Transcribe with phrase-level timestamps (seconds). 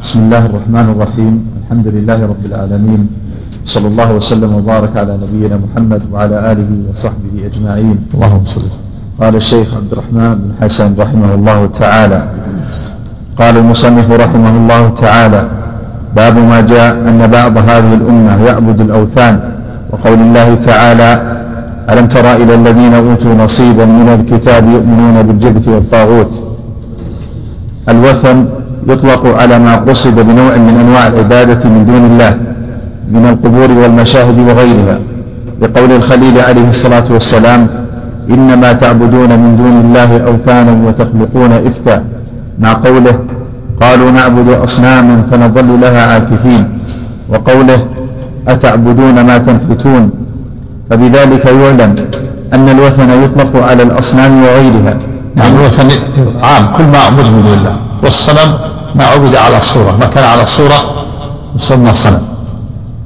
[0.00, 1.34] بسم الله الرحمن الرحيم.
[1.60, 3.02] الحمد لله رب العالمين.
[3.68, 8.08] صلى الله وسلم وبارك على نبينا محمد وعلى آله وصحبه أجمعين.
[8.14, 8.64] اللهم صل
[9.20, 12.20] قال الشيخ عبد الرحمن بن حسن رحمه الله تعالى.
[13.36, 15.42] قال المصنف رحمه الله تعالى
[16.16, 19.34] باب ما جاء أن بعض هذه الأمة يعبد الأوثان.
[19.92, 21.10] وقول الله تعالى
[21.92, 26.32] ألم تر إلى الذين أوتوا نصيبا من الكتاب يؤمنون بالجبت والطاغوت؟
[27.88, 28.38] الوثن
[28.88, 32.36] يطلق على ما قصد بنوع من أنواع العبادة من دون الله
[33.12, 34.98] من القبور والمشاهد وغيرها.
[35.62, 37.66] لقول الخليل عليه الصلاة والسلام
[38.30, 42.04] إنما تعبدون من دون الله أوثانا وتخلقون إفكا.
[42.58, 43.18] مع قوله
[43.80, 46.64] قالوا نعبد أصناما فنظل لها عاكفين.
[47.28, 47.84] وقوله
[48.48, 50.10] أتعبدون ما تنحتون؟
[50.90, 51.94] فبذلك يعلم
[52.54, 54.94] أن الوثن يطلق على الأصنام وغيرها.
[55.34, 55.88] نعم الوثن
[56.42, 57.76] عام كل ما عبد من دون الله.
[58.02, 58.58] والصنم
[58.94, 59.96] ما عبد على صورة.
[60.00, 60.78] ما كان على صورة
[61.56, 62.22] يسمى صنم.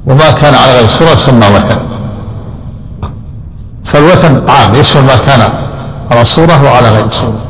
[0.07, 1.77] وما كان على غير صورة يسمى وثن.
[3.85, 5.41] فالوثن عام يشمل ما كان
[6.11, 7.41] على صورة وعلى غير صورة.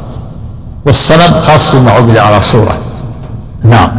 [0.86, 2.78] والصنم خاص بما عبد على صورة.
[3.64, 3.90] نعم.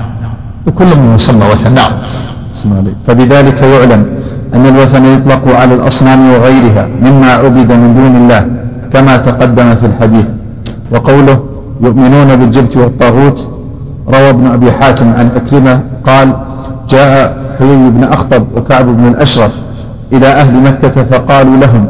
[0.66, 1.74] وكل من يسمى وثن.
[1.74, 1.92] نعم.
[3.06, 4.02] فبذلك يعلم
[4.54, 8.42] أن الوثن يطلق على الأصنام وغيرها مما عبد من دون الله
[8.92, 10.26] كما تقدم في الحديث.
[10.92, 11.40] وقوله
[11.80, 13.48] يؤمنون بالجبت والطاغوت
[14.08, 16.32] روى ابن أبي حاتم عن أكرمة قال
[16.88, 19.52] جاء حيي بن أخطب وكعب بن الأشرف
[20.12, 21.86] إلى أهل مكة فقالوا لهم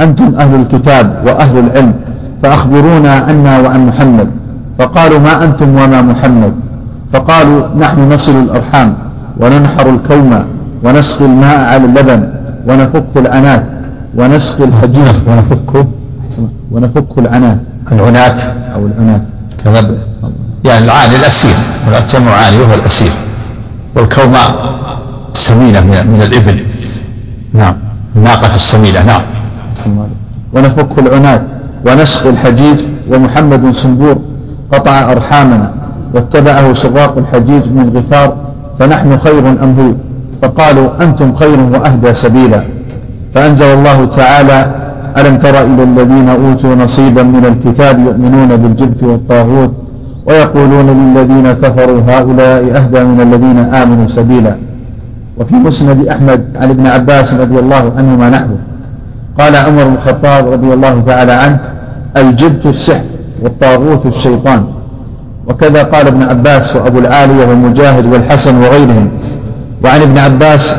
[0.00, 1.94] أنتم أهل الكتاب وأهل العلم
[2.42, 4.28] فأخبرونا عنا وعن محمد.
[4.78, 6.52] فقالوا ما أنتم وما محمد؟
[7.12, 8.94] فقالوا نحن نصل الأرحام
[9.40, 10.44] وننحر الكوم
[10.84, 12.28] ونسقي الماء على اللبن
[12.68, 13.64] ونفك العنات
[14.16, 15.86] ونسقي الحجيج ونفك؟
[16.72, 17.58] ونفك العنات.
[17.92, 18.40] العنات
[18.74, 19.22] أو العنات.
[19.64, 19.90] كذا
[20.64, 21.54] يعني العاني الأسير.
[22.12, 23.12] جمع عاني وهو الأسير.
[23.94, 24.74] والكوماء
[25.32, 26.66] سمينة من الإبل.
[27.52, 27.76] نعم.
[28.16, 29.02] الناقة السمينة.
[29.02, 29.22] نعم.
[30.52, 31.42] ونفك العنات
[31.86, 34.18] ونسقي الحجيج ومحمد صنبور
[34.72, 35.74] قطع أرحامنا
[36.14, 38.36] واتبعه سراق الحجيج من غفار
[38.78, 39.92] فنحن خير أم هو؟
[40.42, 42.62] فقالوا أنتم خير وأهدى سبيلا.
[43.34, 44.81] فأنزل الله تعالى
[45.18, 49.72] ألم تر إلى الذين أوتوا نصيبا من الكتاب يؤمنون بالجبت والطاغوت
[50.26, 54.56] ويقولون للذين كفروا هؤلاء أهدى من الذين آمنوا سبيلا.
[55.38, 58.58] وفي مسند أحمد عن ابن عباس رضي الله عنهما نحوه
[59.38, 61.58] قال عمر بن الخطاب رضي الله تعالى عنه
[62.16, 63.04] الجبت السحر
[63.42, 64.64] والطاغوت الشيطان.
[65.46, 69.08] وكذا قال ابن عباس وأبو العالية والمجاهد والحسن وغيرهم.
[69.84, 70.76] وعن ابن عباس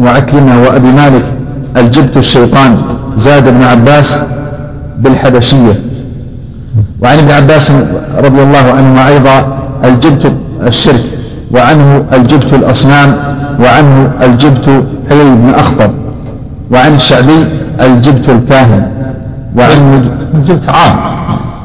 [0.00, 1.24] وعكرمة وأبي مالك
[1.78, 2.76] الجبت الشيطان
[3.16, 4.18] زاد ابن عباس
[4.98, 5.80] بالحبشية.
[7.02, 7.72] وعن ابن عباس
[8.18, 10.32] رضي الله عنهما أيضا الجبت
[10.66, 11.04] الشرك
[11.50, 13.16] وعنه الجبت الأصنام
[13.60, 15.90] وعنه الجبت حيي بن أخطر
[16.70, 17.46] وعن الشعبي
[17.80, 18.90] الجبت الكاهن
[19.56, 20.96] وعن الجبت عام.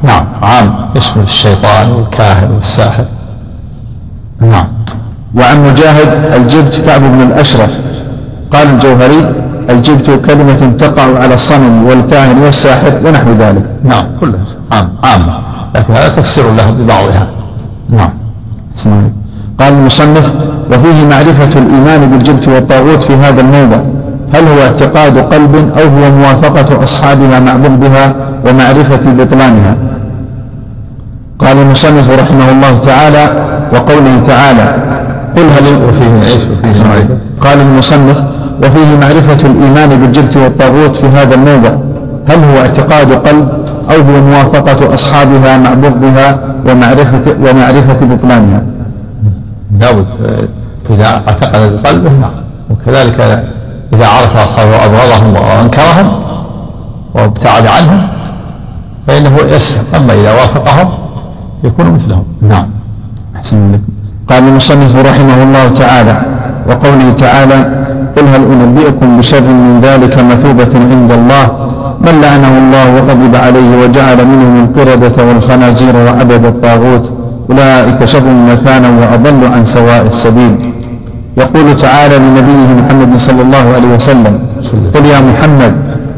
[0.03, 0.75] نعم عام.
[0.95, 3.05] يشمل الشيطان والكاهن والساحر.
[4.41, 4.67] نعم.
[5.35, 7.71] وعن مجاهد الجبت كعب بن الأشرف
[8.51, 13.63] قال الجوهري الجبت كلمة تقع على الصنم والكاهن والساحر ونحو ذلك.
[13.83, 14.05] نعم.
[14.21, 14.39] كله
[14.71, 14.89] عام.
[15.03, 15.21] عام.
[15.75, 17.27] لكن هذا تفسير له ببعضها.
[17.89, 18.09] نعم.
[19.59, 20.33] قال المصنف
[20.71, 23.77] وفيه معرفة الإيمان بالجبت والطاغوت في هذا الموضع.
[24.33, 28.15] هل هو اعتقاد قلب أو هو موافقة أصحابها مع بغضها
[28.47, 29.75] ومعرفة بطلانها؟
[31.39, 33.25] قال المصنف رحمه الله تعالى
[33.73, 34.75] وقوله تعالى
[35.37, 36.33] قل هل وفيه
[36.65, 36.79] إيش؟
[37.41, 38.23] قال المصنف
[38.59, 41.75] وفيه معرفة الإيمان بالجبت والطاغوت في هذا الموضع.
[42.27, 43.49] هل هو اعتقاد قلب
[43.91, 48.63] أو هو موافقة أصحابها مع بغضها ومعرفة ومعرفة بطلانها؟
[49.79, 50.07] لابد
[50.89, 52.31] إذا اعتقد بقلبه نعم.
[52.69, 53.19] وكذلك
[53.93, 56.23] إذا عرف أصحابه وأبغضهم وأنكرهم
[57.13, 58.07] وابتعد عنهم
[59.07, 59.83] فإنه يسلم.
[59.95, 60.89] أما إذا وافقهم
[61.63, 62.23] يكون مثلهم.
[62.41, 62.69] نعم.
[63.35, 63.83] أحسن لكم
[64.27, 66.21] قال المصنف رحمه الله تعالى
[66.67, 67.85] وقوله تعالى
[68.17, 71.45] قل هل أنبئكم بشر من ذلك مثوبة عند الله؟
[72.01, 77.13] من لعنه الله وغضب عليه وجعل منهم القردة والخنازير وعبد الطاغوت.
[77.49, 80.55] أولئك شر مكانا وأضل عن سواء السبيل.
[81.37, 84.39] يقول تعالى لنبيه محمد صلى الله عليه وسلم
[84.95, 85.73] قل يا محمد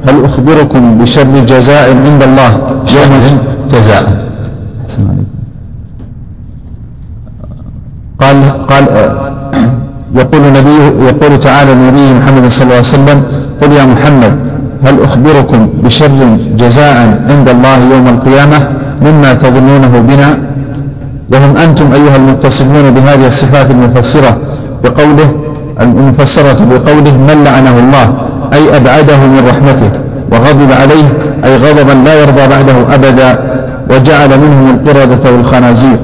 [0.08, 2.52] هل أخبركم بشر جزاء عند الله؟
[2.96, 3.40] يوم
[3.72, 4.26] جزاء.
[8.20, 8.86] قال قال
[10.16, 13.24] يقول نبيه يقول تعالى لنبيه محمد صلى الله عليه وسلم
[13.62, 14.34] قل يا محمد
[14.86, 18.68] هل أخبركم بشر جزاء عند الله يوم القيامة
[19.02, 20.38] مما تظنونه بنا؟
[21.34, 24.38] وهم أنتم أيها المتصفون بهذه الصفات المفسرة
[24.84, 25.32] بقوله
[25.82, 28.14] المفسرة بقوله من لعنه الله
[28.54, 29.90] أي أبعده من رحمته
[30.32, 31.06] وغضب عليه
[31.46, 33.40] أي غضبا لا يرضى بعده أبدا
[33.90, 35.98] وجعل منهم القردة والخنازير.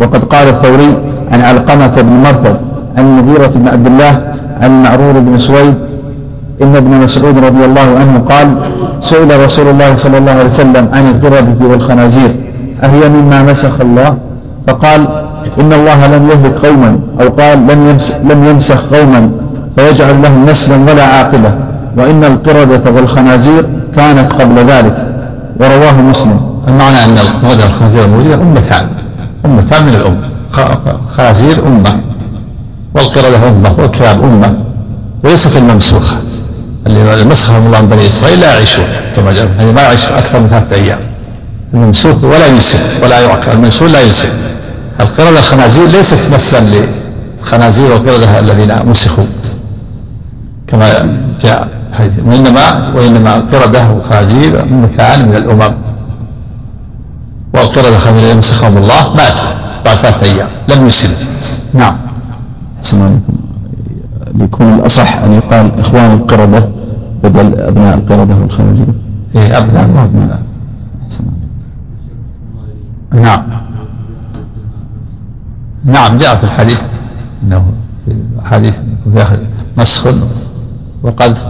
[0.00, 0.94] وقد قال الثوري
[1.32, 2.56] عن علقمة بن مرثد
[3.00, 5.74] عن المغيرة بن عبد الله عن معرور بن سويد
[6.62, 8.48] إن ابن مسعود رضي الله عنه قال
[9.00, 12.34] سئل رسول الله صلى الله عليه وسلم عن القردة والخنازير
[12.84, 14.16] أهي مما مسخ الله؟
[14.66, 15.00] فقال
[15.60, 19.30] إن الله لم يهلك قوما أو قال لم يمسخ, لم يمسخ قوما
[19.76, 21.50] فيجعل لهم نسلا ولا عاقبة
[21.96, 23.64] وإن القردة والخنازير
[23.96, 24.96] كانت قبل ذلك.
[25.60, 26.40] ورواه مسلم.
[26.68, 28.04] المعنى أن القردة والخنازير
[28.42, 28.86] أمتان.
[29.46, 30.16] أمتان من الأم.
[31.16, 32.09] خنازير أمة.
[32.94, 34.54] والقردة أمة والكلاب أمة
[35.24, 36.16] وليست الممسوخة.
[36.86, 38.84] اللي مسخهم الله من بني إسرائيل لا يعيشون.
[39.16, 40.98] كما جاء يعني ما يعيش أكثر من ثلاثة أيام.
[41.74, 43.52] الممسوخ ولا ينسك ولا يعقل.
[43.52, 44.32] المنسول لا ينسك
[45.00, 46.64] القردة الخنازير ليست مثلا
[47.40, 49.24] للخنازير والقردة الذين مسخوا.
[50.66, 55.74] كما جاء حديث وإنما وإنما القردة والخنازير مكان من الأمم.
[57.54, 59.44] والقردة الخنازير مسخهم الله ماتوا
[59.84, 60.48] بعد ثلاثة أيام.
[60.68, 61.16] لم يسلم.
[61.74, 61.96] نعم.
[62.82, 63.32] السلام عليكم.
[64.34, 66.68] ليكون الأصح أن يقال إخوان القردة
[67.24, 68.86] بدل أبناء القردة والخنازير.
[69.36, 69.84] إيه أبناء.
[69.84, 70.42] أبناء.
[73.14, 73.42] نعم.
[75.84, 76.80] نعم جاء في الحديث.
[77.42, 77.64] إنه
[78.04, 78.78] في حديث
[79.76, 80.06] مسخ
[81.02, 81.46] وقذف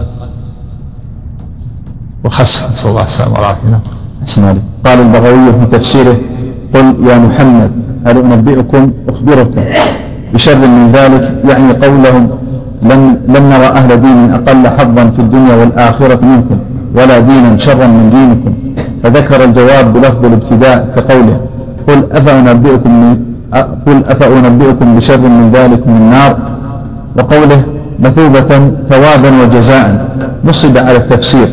[2.23, 2.71] وخسف.
[2.71, 3.69] نسال الله السلامه والعافيه
[4.37, 4.57] نعم.
[4.85, 6.15] قال البغوي في تفسيره
[6.75, 7.71] قل يا محمد
[8.05, 9.61] هل أنبئكم أخبركم.
[10.33, 12.29] بشر من ذلك يعني قولهم
[12.83, 16.57] لم لم نرى أهل دين أقل حظا في الدنيا والآخرة منكم
[16.95, 18.53] ولا دينا شرا من دينكم.
[19.03, 21.39] فذكر الجواب بلفظ الابتداء كقوله
[21.87, 23.17] قل أفأنبئكم
[23.87, 26.37] قل أفأنبئكم بشر من ذلك من النار؟
[27.17, 27.63] وقوله
[27.99, 29.87] مثوبة ثوابا وجزاء.
[30.45, 31.47] نصب على التفسير.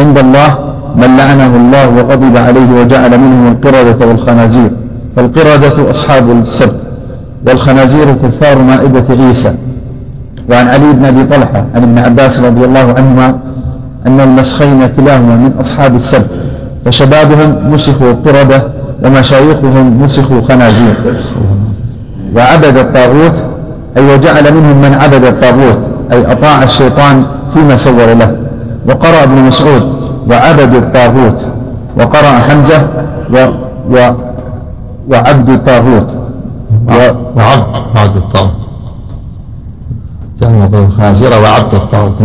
[0.00, 0.58] عند الله
[0.96, 4.70] من لعنه الله وغضب عليه وجعل منهم القردة والخنازير.
[5.16, 6.80] فالقردة أصحاب السبت.
[7.46, 9.54] والخنازير كفار مائدة عيسى.
[10.50, 13.38] وعن علي بن أبي طلحة عن ابن عباس رضي الله عنهما
[14.06, 16.30] أن المسخين كلاهما من أصحاب السبت
[16.84, 18.62] فشبابهم مسخوا القردة
[19.04, 20.94] ومشايخهم مسخوا خنازير.
[22.36, 23.44] وعبد الطاغوت
[23.96, 25.78] أي وجعل منهم من عبد الطاغوت
[26.12, 27.24] أي أطاع الشيطان
[27.54, 28.36] فيما سور له.
[28.88, 29.82] وقرأ ابن مسعود
[30.30, 31.46] وعبد الطاغوت.
[31.98, 32.86] وقرأ حمزة
[33.32, 33.46] و
[33.90, 34.10] و
[35.08, 36.21] وعبد الطاغوت.
[36.88, 36.92] و
[37.36, 38.52] وعبد عبد الطاغوت.
[40.40, 42.18] جمع خنازير وعبد الطاغوت.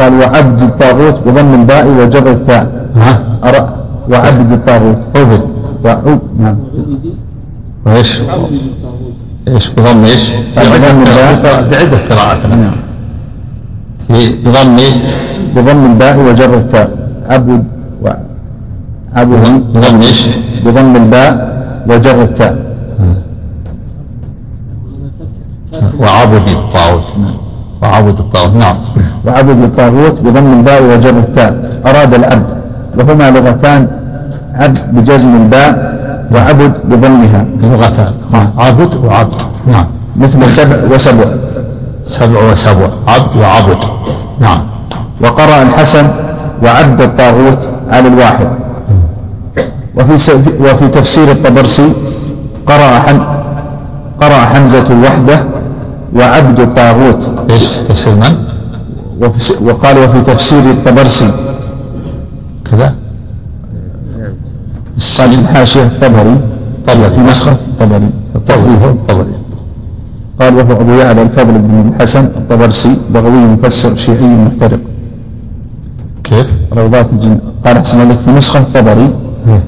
[0.00, 2.88] قال وعبد الطاغوت بضم الباء وجر التاء.
[4.10, 4.98] وعبد الطاغوت.
[5.16, 5.60] عبد.
[5.84, 6.56] وعب نعم.
[7.86, 8.20] وإيش؟
[9.48, 12.76] إيش؟ بضم إيش؟ بضم الباء في عدة قراءات نعم.
[14.08, 14.76] في بضم
[15.56, 16.90] بضم الباء وجر التاء.
[17.28, 17.64] عبد
[19.12, 20.26] عبد بضم إيش؟
[20.64, 21.32] بضم الباء
[21.88, 22.69] وجر التاء.
[25.72, 27.08] وعبد الطاغوت.
[27.82, 28.76] وعبد الطاغوت نعم.
[29.26, 31.80] وعبد الطاغوت بضم الباء وجر التاء.
[31.86, 32.46] أراد العبد
[32.98, 33.86] وهما لغتان
[34.54, 35.70] عبد بجزم الباء
[36.34, 37.44] وعبد بضمها.
[37.62, 38.12] لغتان.
[38.58, 39.42] عبد وعبد.
[39.66, 39.86] نعم.
[40.16, 41.24] مثل سبع وسبع.
[42.06, 42.88] سبع وسبع.
[43.08, 43.84] عبد وعبد.
[44.40, 44.60] نعم.
[45.20, 46.06] وقرأ الحسن
[46.62, 48.48] وعبد الطاغوت على الواحد.
[49.96, 51.92] وفي وفي تفسير الطبرسي
[52.66, 53.18] قرأ حم
[54.20, 55.40] قرأ حمزة وحده
[56.16, 57.50] وعبد الطاغوت.
[57.50, 58.34] إيش تفسير من؟
[59.20, 61.30] وفي وقال وفي تفسير الطبرسي.
[62.70, 62.94] كذا؟
[65.18, 66.36] قال الحاشية الطبري.
[66.86, 67.10] طبري.
[67.10, 69.34] في نسخة الطبري الطبري الطبري
[70.40, 74.80] قال وهو أبو يعلى الفضل بن الحسن الطبرسي بغوي مفسر شيعي محترق.
[76.24, 79.10] كيف؟ روضات الجن قال أحسن لك في نسخة الطبري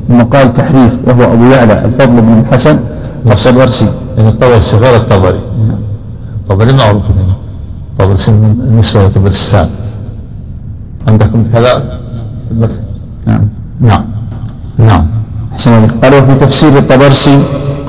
[0.09, 2.79] ثم قال تحريف وهو أبو يعلى الفضل بن الحسن
[3.27, 3.89] الطبرسي.
[4.19, 5.41] يعني الطبرسي غير الطبري.
[6.53, 7.03] الطبري معروف
[7.93, 9.69] الطبرسي بالنسبة لطبرستان
[11.09, 11.83] عندكم كذا؟
[13.27, 13.49] نعم.
[13.81, 14.05] نعم.
[14.79, 15.07] نعم.
[15.53, 15.89] أحسن الله.
[16.03, 17.39] قال وفي تفسير الطبرسي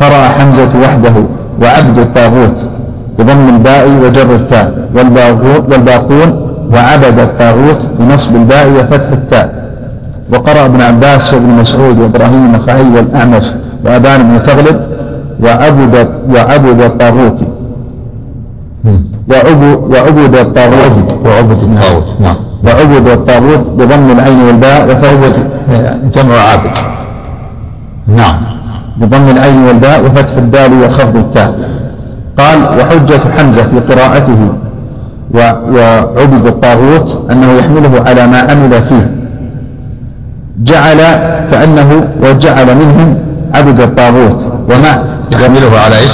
[0.02, 1.14] قرأ حمزة وحده
[1.62, 2.58] وعبد الطاغوت
[3.20, 6.30] بضم الباء وجر التاء والباقون
[6.74, 9.64] وعبد الطاغوت بنصب الباء وفتح التاء.
[10.34, 13.46] وقرأ ابن عباس وابن مسعود وإبراهيم النخعي والاعمش
[13.86, 14.78] وأبان بن تغلب
[15.44, 17.40] وعبد وعبد الطاغوت
[19.30, 20.98] وعبد الطاغوت.
[21.26, 22.36] وعبد الطاغوت نعم.
[22.66, 25.40] وعبد الطاغوت بضم العين والباء وفوت
[26.14, 26.78] جمع عابد.
[28.08, 28.36] نعم.
[28.98, 31.54] بضم العين والباء وفتح الدال وخفض التاء.
[32.38, 34.54] قال وحجة حمزة في قراءته
[35.34, 39.12] وعبد الطاغوت أنه يحمله على ما عمل فيه.
[40.64, 40.98] جعل
[41.52, 43.18] كأنه وجعل منهم
[43.54, 44.54] عبد الطاغوت.
[44.70, 45.04] وما
[45.34, 46.12] يحمله على إيش؟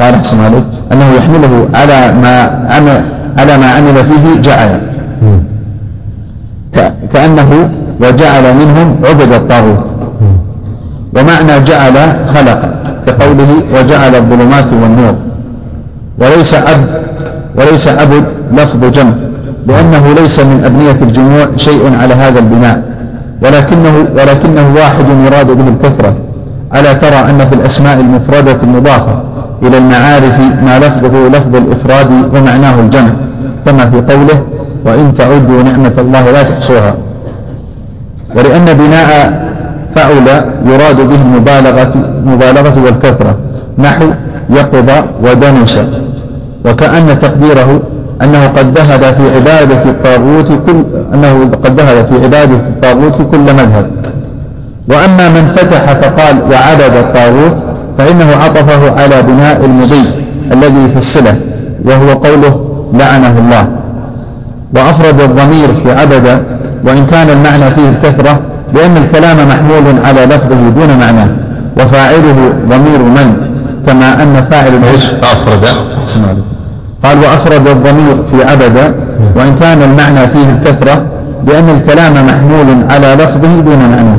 [0.00, 3.04] قال احسن عليك أنه يحمله على ما عمل
[3.38, 4.80] على ما عمل فيه جعل.
[7.12, 9.86] كأنه وجعل منهم عبد الطاغوت.
[11.16, 11.94] ومعنى جعل
[12.34, 12.60] خلق
[13.06, 15.14] كقوله وجعل الظلمات والنور.
[16.18, 16.88] وليس عبد
[17.56, 19.12] وليس عبد لفظ جمع
[19.66, 22.82] لأنه ليس من أبنية الجموع شيء على هذا البناء.
[23.42, 26.14] ولكنه ولكنه واحد يراد به الكثرة.
[26.74, 29.22] ألا ترى أن في الأسماء المفردة المضافة
[29.62, 33.10] إلى المعارف ما لفظه لفظ الإفراد ومعناه الجمع
[33.66, 34.42] كما في قوله
[34.84, 36.94] وإن تعدوا نعمة الله لا تحصوها
[38.34, 39.46] ولأن بناء
[39.94, 40.26] فعل
[40.66, 41.92] يراد به المبالغة
[42.26, 43.36] مبالغة والكثرة
[43.78, 44.04] نحو
[44.50, 45.80] يقضى ودنس
[46.64, 47.80] وكأن تقديره
[48.22, 50.84] أنه قد ذهب في عبادة الطاغوت كل
[51.14, 53.90] أنه قد ذهب في عبادة الطاغوت كل مذهب.
[54.88, 57.56] وأما من فتح فقال وعبد الطاغوت
[57.98, 60.10] فإنه عطفه على بناء المضي
[60.52, 61.34] الذي في الصلة
[61.84, 62.60] وهو قوله
[62.94, 63.68] لعنه الله.
[64.74, 66.42] وأفرد الضمير في عبد
[66.84, 68.40] وإن كان المعنى فيه الكثرة
[68.74, 71.28] لأن الكلام محمول على لفظه دون معناه
[71.80, 73.36] وفاعله ضمير من
[73.86, 75.66] كما أن فاعل إيش؟ أفرد.
[77.04, 78.94] قال وأفرد الضمير في عبد
[79.36, 81.02] وإن كان المعنى فيه الكثرة
[81.46, 84.18] لأن الكلام محمول على لفظه دون معناه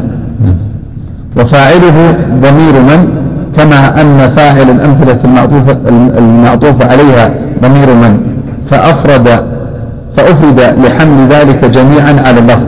[1.38, 3.08] وفاعله ضمير من
[3.56, 5.78] كما أن فاعل الأمثلة المعطوفة,
[6.18, 7.32] المعطوف عليها
[7.64, 8.20] ضمير من؟
[8.66, 9.28] فأفرد
[10.18, 12.66] فأفرد لحمل ذلك جميعا على اللفظ.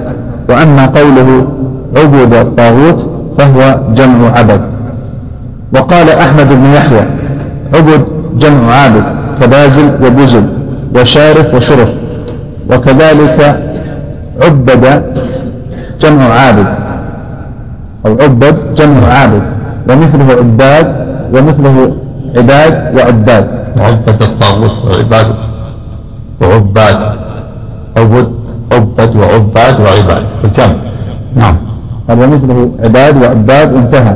[0.49, 1.47] وأما قوله
[1.95, 3.07] عبد الطاغوت
[3.37, 4.61] فهو جمع عبد.
[5.73, 7.05] وقال أحمد بن يحيى
[7.73, 8.05] عبد
[8.39, 9.03] جمع عابد
[9.41, 10.43] كبازل وبزل
[10.95, 11.89] وشارف وشرف.
[12.69, 13.61] وكذلك
[14.41, 15.03] عبد
[16.01, 16.67] جمع عابد
[18.05, 19.41] أو عبد جمع عابد.
[19.89, 20.87] ومثله عباد
[21.33, 21.91] ومثله
[22.37, 23.45] عباد وعباد.
[23.77, 25.27] عبد الطاغوت وعباد
[26.41, 27.03] وعباد.
[27.97, 28.27] عبد
[28.71, 30.23] عبد وعباد وعباد.
[30.43, 30.75] الجمع
[31.35, 31.55] نعم.
[32.07, 34.15] قال ومثله عباد وعباد انتهى.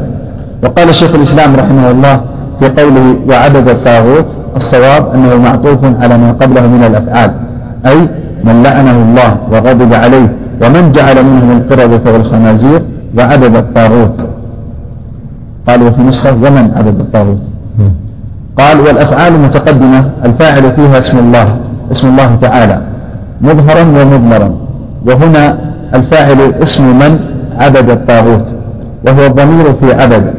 [0.63, 2.21] وقال شيخ الإسلام رحمه الله
[2.59, 4.25] في قوله وعدد الطاغوت
[4.55, 7.31] الصواب أنه معطوف على ما قبله من الأفعال
[7.85, 7.99] أي
[8.43, 10.27] من لعنه الله وغضب عليه
[10.61, 12.81] ومن جعل منهم القردة والخنازير
[13.17, 14.17] وعدد الطاغوت.
[15.67, 17.41] قال وفي نسخة ومن عدد الطاغوت.
[18.57, 21.57] قال والأفعال متقدمة الفاعل فيها اسم الله
[21.91, 22.81] اسم الله تعالى
[23.41, 24.49] مظهرا ومضمرا.
[25.05, 25.57] وهنا
[25.93, 27.19] الفاعل اسم من؟
[27.57, 28.45] عبد الطاغوت.
[29.05, 30.33] وهو الضمير في عبد.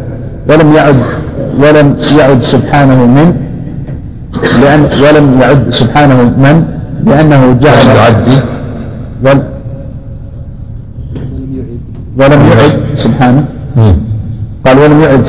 [0.49, 0.97] ولم يعد
[1.59, 3.29] ولم يعد سبحانه من؟
[4.63, 6.65] لأن ولم يعد سبحانه من؟
[7.07, 8.39] لأنه جعل يعدي
[12.19, 13.45] ولم يعد سبحانه.
[14.67, 15.23] قال ولم يعد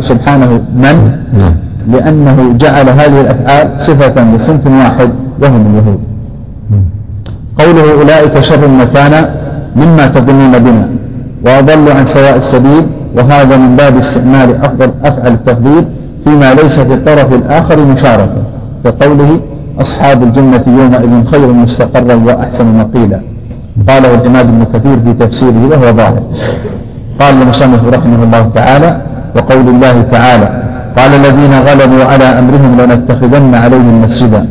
[0.00, 0.96] سبحانه من؟
[1.38, 1.54] نعم.
[1.92, 5.10] لأنه جعل هذه الأفعال صفة لصنف واحد
[5.42, 6.00] وهم اليهود.
[7.58, 9.34] قوله أولئك شر مكانا
[9.76, 10.88] مما تظنون بنا
[11.44, 15.84] وأضلوا عن سواء السبيل وهذا من باب استعمال أفضل أفعل التفضيل
[16.24, 18.42] فيما ليس في الطرف الآخر مشاركة
[18.84, 19.40] كقوله
[19.80, 23.20] أصحاب الجنة يومئذ خير مستقرا وأحسن مقيلا.
[23.88, 26.22] قاله العماد بن كثير في تفسيره وهو ظاهر.
[27.20, 29.00] قال المصنف رحمه الله تعالى
[29.36, 30.48] وقول الله تعالى
[30.96, 34.46] قال الذين غلبوا على أمرهم لنتخذن عليهم مسجدا.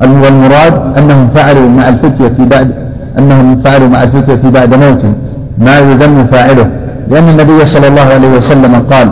[0.00, 2.74] والمراد أنهم فعلوا مع الفتية في بعد
[3.18, 5.12] أنهم فعلوا مع الفتية في بعد موته
[5.58, 6.70] ما يذم فاعله.
[7.10, 9.08] لأن النبي صلى الله عليه وسلم قال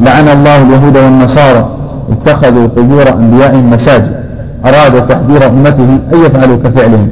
[0.00, 1.68] لعن الله اليهود والنصارى
[2.12, 4.12] اتخذوا قبور أنبيائهم مساجد
[4.64, 7.08] أراد تحذير أمته أن يفعلوا كفعلهم.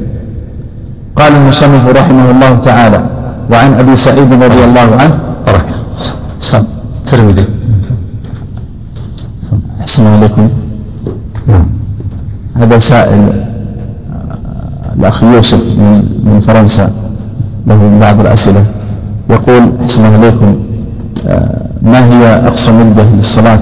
[1.17, 3.01] قال المصنف رحمه الله تعالى
[3.51, 5.75] وعن أبي سعيد رضي الله عنه بركة.
[6.39, 6.65] سم
[7.07, 7.45] ترمذي.
[9.81, 10.49] أحسن عليكم.
[11.47, 11.67] نعم.
[12.57, 13.21] هذا سائل
[14.97, 15.63] الأخ يوسف
[16.25, 16.91] من فرنسا
[17.67, 18.65] له بعض الأسئلة.
[19.31, 20.51] يقول أحسن عليكم.
[21.83, 23.61] ما هي أقصى مدة للصلاة؟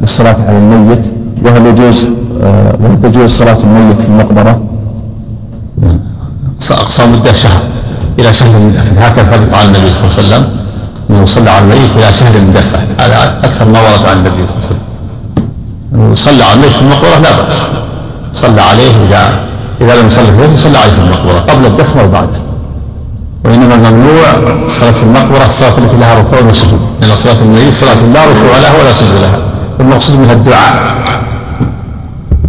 [0.00, 1.04] للصلاة على الميت؟
[1.44, 2.08] وهل يجوز
[2.80, 4.60] وهل تجوز صلاة الميت في المقبرة؟
[6.72, 7.60] أقصى مدة شهر
[8.18, 10.56] إلى شهر من دفن هكذا ثبت عن النبي صلى الله عليه وسلم
[11.10, 14.56] أنه صلى على الميت إلى شهر من دفن هذا أكثر ما ورد عن النبي صلى
[14.56, 16.14] الله عليه وسلم.
[16.14, 17.66] صلى على الميت في المقبرة لا بأس.
[18.32, 19.40] صلى عليه إذا
[19.80, 21.38] إذا لم يصلي في صلى عليه في المقبرة.
[21.38, 22.40] قبل الدفن أو بعده.
[23.44, 24.24] وإنما الممنوع
[24.66, 28.92] صلاة المقبرة الصلاة التي لها ركوع وسجود لأن صلاة النبي صلاة لا ركوع لها ولا
[28.92, 29.38] سجود لها.
[29.78, 31.02] والمقصود منها الدعاء.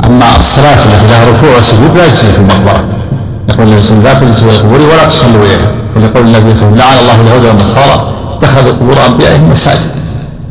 [0.05, 2.83] أما الصلاة التي لها ركوع وسجود لا يجوز في المقبرة.
[3.53, 6.55] يقول النبي صلى الله عليه وسلم لا تجلسوا إلى القبور ولا تصلوا إليها ولقول النبي
[6.55, 9.91] صلى الله عليه وسلم لعن الله اليهود والنصارى اتخذوا قبور أنبيائهم مساجد.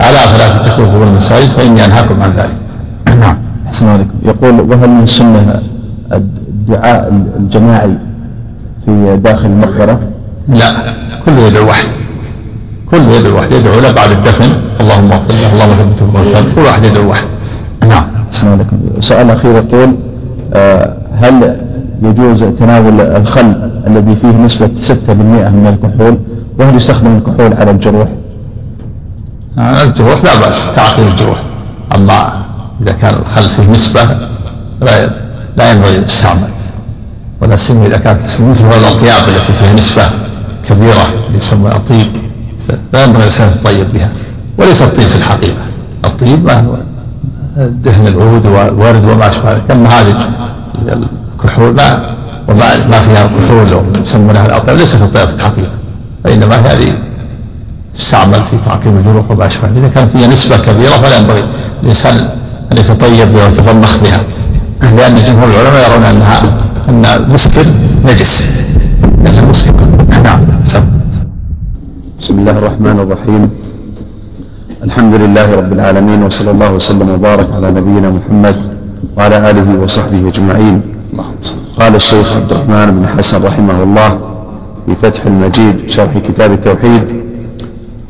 [0.01, 2.57] ألا فلا تتخذوا قبور المساجد فإني أنهاكم عن ذلك.
[3.21, 3.39] نعم.
[3.67, 4.11] أحسن عليكم.
[4.23, 5.61] يقول وهل من السنة
[6.13, 7.95] الدعاء الجماعي
[8.85, 10.01] في داخل المقبرة؟
[10.49, 10.95] لا.
[11.27, 11.89] كل يدعو واحد.
[12.91, 13.53] كل يدعو واحد.
[13.53, 14.51] يدعو له بعد الدفن.
[14.81, 17.27] اللهم اغفر له اللهم ثبته كل واحد يدعو واحد.
[17.89, 18.05] نعم.
[18.31, 18.77] السلام عليكم.
[19.01, 19.95] سؤال أخير يقول
[20.55, 21.57] آه، هل
[22.03, 26.19] يجوز تناول الخل الذي فيه نسبة 6% من الكحول
[26.59, 28.09] وهل يستخدم الكحول على الجروح؟
[29.59, 31.43] الجروح لا بأس تعقيم الجروح.
[31.95, 32.33] أما
[32.83, 34.01] إذا كان الخل فيه نسبة
[34.81, 35.11] لا
[35.57, 36.49] لا ينبغي الاستعمال.
[37.41, 40.03] ولا سيما إذا كانت مثل الأطياب التي فيها نسبة
[40.69, 41.05] كبيرة
[41.35, 42.07] يسمى الطيب
[42.93, 44.09] لا ينبغي الإنسان يتطيب بها.
[44.59, 45.63] وليس الطيب في الحقيقة.
[46.05, 46.47] الطيب
[47.57, 49.71] دهن العود والورد وما أشبه ذلك.
[49.71, 49.89] أما
[51.43, 52.15] الكحول ما
[52.49, 55.71] وما ما فيها كحول يسمونها الأطياب ليست الطيب في الحقيقة
[56.25, 56.95] وإنما هذه
[57.99, 61.45] تستعمل في تعقيم الجروح وما أشبه إذا كان فيها نسبة كبيرة فلا ينبغي
[61.83, 62.15] الإنسان
[62.73, 64.23] أن يتطيب بها ويتضمخ بها
[64.97, 66.43] لأن جمهور العلماء يرون أنها
[66.89, 67.65] أن المسكر
[68.05, 68.47] نجس.
[69.25, 69.75] لأنه مسكر
[70.25, 70.41] نعم
[72.21, 73.51] بسم الله الرحمن الرحيم.
[74.83, 78.57] الحمد لله رب العالمين وصلى الله وسلم وبارك على نبينا محمد
[79.17, 80.92] وعلى آله وصحبه أجمعين.
[81.79, 84.19] قال الشيخ عبد الرحمن بن حسن رحمه الله
[84.87, 87.23] في فتح المجيد شرح كتاب التوحيد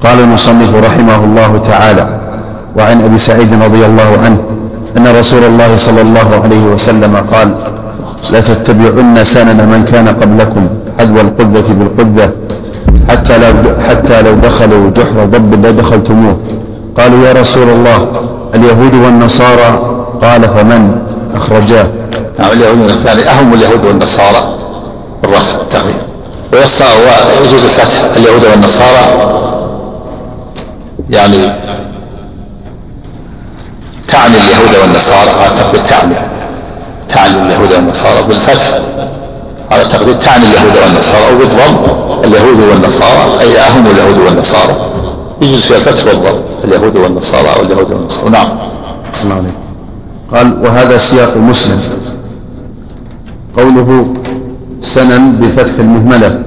[0.04, 2.20] قال المصنف رحمه الله تعالى
[2.76, 4.38] وعن أبي سعيد رضي الله عنه
[4.98, 7.54] أن رسول الله صلى الله عليه وسلم قال
[8.32, 10.66] لتتبعن سنن من كان قبلكم
[10.98, 12.32] حذو القذة بالقذة
[13.08, 13.54] حتى لو
[13.88, 16.36] حتى لو دخلوا جحر ضب لدخلتموه
[16.98, 18.08] قالوا يا رسول الله
[18.54, 19.70] اليهود والنصارى؟
[20.22, 20.98] قال فمن
[21.34, 21.86] أخرجاه؟
[22.38, 23.30] نعم اليهود الثاني.
[23.30, 24.56] أهم اليهود والنصارى
[25.22, 26.00] بالرفع التغيير
[26.52, 28.04] ويجوز الفتح.
[28.16, 29.32] اليهود والنصارى
[31.10, 31.52] يعني
[34.08, 35.30] تعني اليهود والنصارى.
[35.30, 36.14] على تقدير تعني.
[37.08, 38.78] تعني اليهود والنصارى بالفتح.
[39.70, 41.34] على تقدير تعني اليهود والنصارى.
[41.34, 41.76] وبالضم
[42.24, 43.40] اليهود والنصارى.
[43.40, 44.76] أي أهم اليهود والنصارى.
[45.40, 46.40] يجوز فيها الفتح والضم.
[46.64, 48.30] اليهود والنصارى أو اليهود والنصارى.
[48.30, 48.48] نعم.
[50.34, 51.80] قال وهذا سياق مسلم.
[53.56, 54.14] قوله
[54.80, 56.42] سنن بفتح المهملة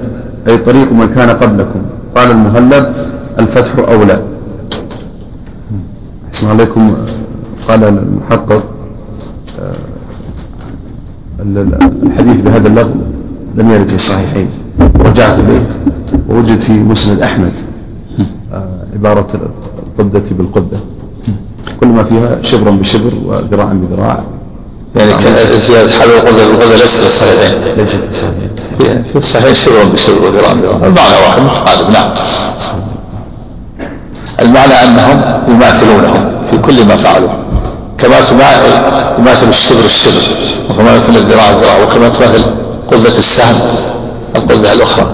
[0.48, 1.80] أي طريق من كان قبلكم.
[2.16, 2.92] قال المهلب
[3.38, 4.22] الفتح أولى.
[6.28, 6.94] أحسن عليكم.
[7.68, 8.64] قال المحقق
[9.60, 9.72] آه،
[12.02, 12.94] الحديث بهذا اللفظ
[13.56, 14.48] لم يرد في الصحيحين.
[14.80, 15.66] رجعت إليه.
[16.28, 17.52] ووجد في مسند أحمد
[18.52, 19.26] آه، عبارة
[19.98, 20.78] القدة بالقدة.
[21.80, 24.24] كل ما فيها شبرا بشبر وذراعا بذراع.
[24.96, 25.12] يعني
[25.58, 27.74] زيادة حل القدة بالقدة ليست في الصحيحين.
[27.76, 29.04] ليست في الصحيحين.
[29.12, 31.90] في الصحيحين شبرا بشبر وذراعا بذراع المعنى واحد متقارب.
[31.90, 32.10] نعم.
[34.40, 37.28] المعنى أنهم يماثلونهم في كل ما فعلوا.
[37.98, 38.16] كما
[39.18, 40.22] يماثل الشبر الشبر
[40.70, 42.44] وكما يماثل الذراع الذراع وكما تماثل
[42.90, 43.68] قذة السهم
[44.36, 45.12] القذة الأخرى.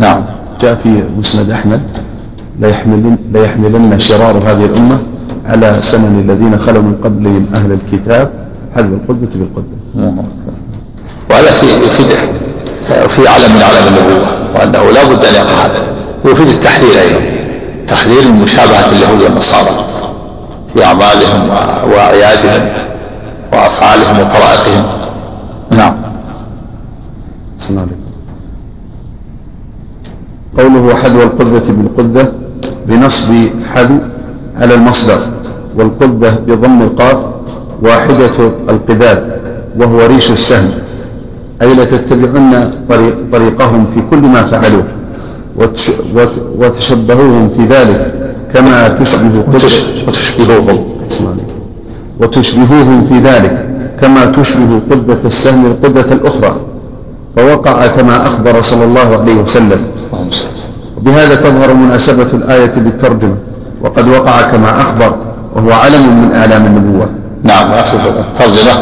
[0.00, 0.24] نعم.
[0.60, 1.80] جاء في مسند أحمد
[2.60, 4.98] لا يحملن, لا يحملن شرار هذه الأمة
[5.46, 8.43] على سنن الذين خلوا من قبلهم أهل الكتاب.
[8.76, 9.76] حذف القذة بالقذة
[11.30, 12.06] وهذا في يفيد
[13.08, 15.82] في علم من علم النبوة وأنه لا بد أن يقع هذا.
[16.24, 17.20] ويفيد التحذير أيضا
[17.86, 19.86] تحذير من مشابهة اليهود والنصارى
[20.74, 21.48] في أعمالهم
[21.92, 22.68] وأعيادهم
[23.52, 24.84] وأفعالهم وطرائقهم.
[25.70, 25.96] نعم.
[30.58, 32.32] قوله حذو القذة بالقذة
[32.86, 33.34] بنصب
[33.74, 33.98] حذو
[34.60, 35.18] على المصدر
[35.76, 37.33] والقذة بضم القاف
[37.82, 39.38] واحدة القذاب
[39.78, 40.70] وهو ريش السهم.
[41.62, 42.70] أي لتتبعن
[43.32, 44.84] طريقهم في كل ما فعلوه
[46.58, 48.14] وتشبهوهم في ذلك
[48.54, 49.44] كما تشبه
[50.06, 50.84] وتشبهوهم.
[52.20, 53.68] وتشبهوهم في ذلك
[54.00, 56.56] كما تشبه قدة السهم القدة الأخرى
[57.36, 59.80] فوقع كما أخبر صلى الله عليه وسلم.
[60.98, 63.36] وبهذا تظهر مناسبة الآية بالترجمة
[63.82, 65.16] وقد وقع كما أخبر
[65.54, 67.08] وهو علم من أعلام النبوة.
[67.44, 68.74] نعم الترجمة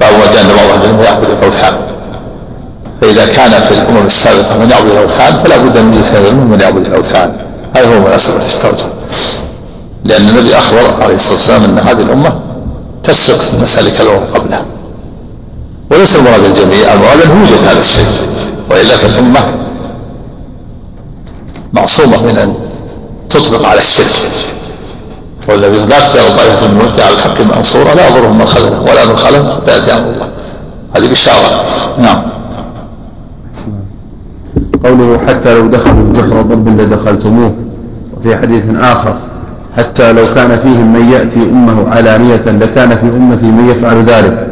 [0.00, 1.74] باب وجان بعض منهم يعبد الأوثان
[3.00, 7.32] فإذا كان في الأمم السابقة من يعبد الأوثان فلا بد من يسأل من يعبد الأوثان
[7.76, 8.90] هذا هو مناسبة الترجمة
[10.04, 12.40] لأن النبي أخبر عليه الصلاة والسلام أن هذه الأمة
[13.02, 14.64] تسلك مسالك الأمم قبلها.
[15.90, 18.06] وليس المراد الجميع المراد أن يوجد هذا الشيء.
[18.70, 19.40] وإلا فالأمة
[21.72, 22.54] معصومة من أن
[23.28, 24.30] تطبق على الشرك.
[25.50, 29.16] والذي لا تزال طائفة من على الحق منصورة لا يضرهم من خذله ولا من
[29.56, 30.28] حتى يأتي أمر الله
[30.96, 31.64] هذه بشارة
[31.98, 32.22] نعم.
[34.84, 37.54] قوله حتى لو دخلوا جحر ضب لدخلتموه
[38.16, 39.14] وفي حديث آخر
[39.76, 44.46] حتى لو كان فيهم من يأتي أمه علانية لكان في أمتي من يفعل ذلك.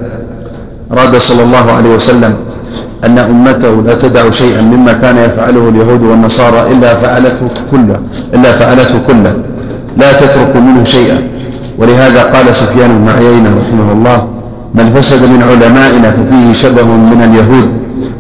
[0.93, 2.37] أراد صلى الله عليه وسلم
[3.05, 8.01] أن أمته لا تدع شيئا مما كان يفعله اليهود والنصارى إلا فعلته كله
[8.35, 9.35] إلا فعلته كله.
[9.99, 11.19] لا تترك منه شيئا.
[11.79, 14.19] ولهذا قال سفيان بن عيينة رحمه الله
[14.75, 17.69] من فسد من علمائنا ففيه شبه من اليهود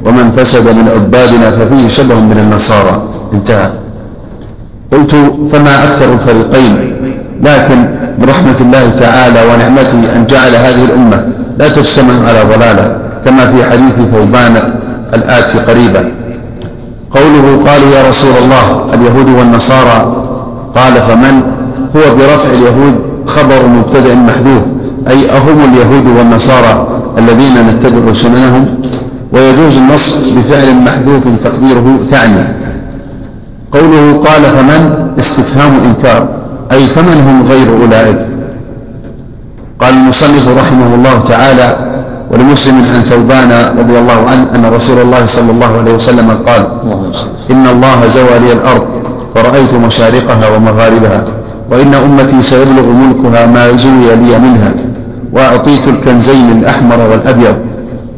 [0.04, 3.02] ومن فسد من عبادنا ففيه شبه من النصارى.
[3.32, 3.70] انتهى.
[4.92, 5.14] قلت
[5.52, 6.74] فما أكثر الفريقين
[7.42, 7.78] لكن
[8.18, 11.26] برحمة الله تعالى ونعمته أن جعل هذه الأمة
[11.58, 14.72] لا تجتمع على ضلالة كما في حديث ثوبان
[15.14, 16.12] الآتي قريبا.
[17.10, 19.98] قوله قالوا يا رسول الله اليهود والنصارى.
[20.74, 21.57] قال فمن؟
[21.96, 22.94] هو برفع اليهود
[23.26, 24.62] خبر مبتدأ محذوف
[25.08, 28.64] أي أهم اليهود والنصارى الذين نتبع سننهم
[29.32, 32.44] ويجوز النص بفعل محذوف تقديره تعني
[33.72, 36.28] قوله قال فمن؟ استفهام إنكار
[36.72, 38.18] أي فمن هم غير أولئك؟
[39.80, 41.76] قال المصنف رحمه الله تعالى
[42.30, 46.66] ولمسلم عن ثوبان رضي الله عنه أن رسول الله صلى الله عليه وسلم قال
[47.50, 48.82] إن الله زوى لي الأرض
[49.34, 51.24] فرأيت مشارقها ومغاربها.
[51.70, 54.72] وإن أمتي سيبلغ ملكها ما زوي لي منها
[55.32, 57.56] وأعطيت الكنزين الأحمر والأبيض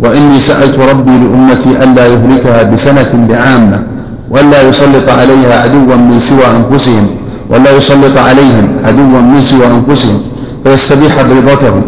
[0.00, 3.82] وإني سألت ربي لأمتي ألا يهلكها بسنة بعامة
[4.30, 7.06] وألا يسلط عليها عدوا من سوى أنفسهم
[7.50, 10.18] ولا يسلط عليهم عدوا من سوى أنفسهم
[10.64, 11.82] فيستبيح بيضتهم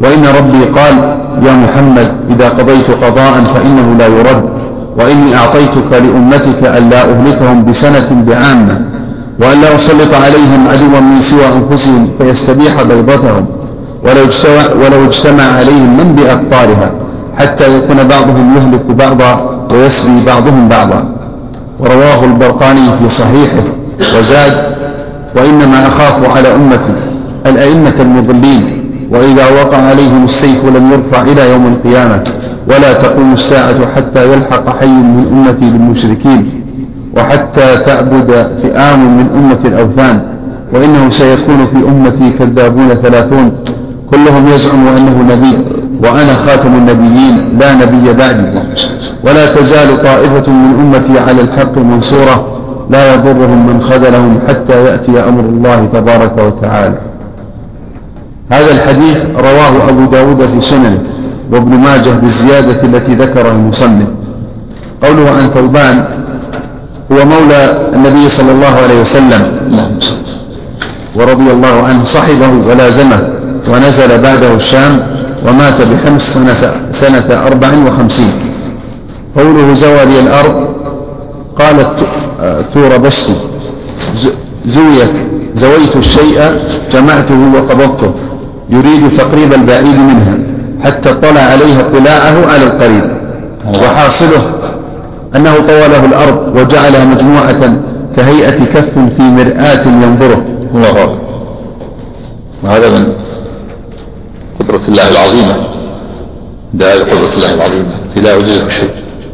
[0.00, 0.94] وإن ربي قال
[1.42, 4.42] يا محمد إذا قضيت قضاء فإنه لا يرد
[4.98, 8.80] وإني أعطيتك لأمتك ألا أهلكهم بسنة بعامة.
[9.40, 13.46] وألا أسلط عليهم عدوا من سوى أنفسهم فيستبيح بيضتهم
[14.04, 16.90] ولو اجتمع, ولو اجتمع عليهم من بأقطارها
[17.36, 21.04] حتى يكون بعضهم يهلك بعضا ويسري بعضهم بعضا.
[21.80, 23.62] ورواه البرقاني في صحيحه
[24.18, 24.74] وزاد
[25.36, 26.92] وإنما أخاف على أمتي
[27.46, 32.24] الأئمة المضلين وإذا وقع عليهم السيف لم يرفع إلى يوم القيامة
[32.68, 36.57] ولا تقوم الساعة حتى يلحق حي من أمتي بالمشركين
[37.18, 38.30] وحتى تعبد
[38.62, 40.20] فئام من أمة الأوثان
[40.72, 43.52] وإنه سيكون في أمتي كذابون ثلاثون.
[44.10, 45.58] كلهم يزعم أنه نبي
[46.02, 48.46] وأنا خاتم النبيين لا نبي بعدي.
[49.24, 52.46] ولا تزال طائفة من أمتي على الحق منصورة
[52.90, 56.98] لا يضرهم من خذلهم حتى يأتي أمر الله تبارك وتعالى.
[58.52, 60.98] هذا الحديث رواه أبو داود في سنن
[61.52, 64.08] وابن ماجه بالزيادة التي ذكرها المصنف.
[65.02, 66.04] قوله عن ثوبان
[67.12, 69.42] هو مولى النبي صلى الله عليه وسلم.
[71.14, 73.28] ورضي الله عنه صحبه ولازمه
[73.68, 75.06] ونزل بعده الشام
[75.46, 78.32] ومات بحمص سنة, سنة أربع وخمسين.
[79.36, 80.68] قوله زوالي الأرض
[81.58, 81.94] قالت
[82.74, 83.34] تور بشتي
[84.66, 85.14] زويت
[85.54, 86.40] زويت الشيء
[86.92, 88.12] جمعته وقبضته
[88.70, 90.34] يريد تقريب البعيد منها
[90.84, 93.04] حتى اطلع عليها اطلاعه على القريب
[93.82, 94.42] وحاصله
[95.36, 97.76] أنه طوله الأرض وجعلها مجموعة
[98.16, 100.44] كهيئة كف في مرآة ينظره.
[100.74, 101.18] الله أكبر.
[102.62, 103.12] وهذا من
[104.60, 105.56] قدرة الله العظيمة.
[106.74, 107.86] دلائل قدرة الله العظيمة.
[108.06, 108.90] التي لا يعجزه شيء.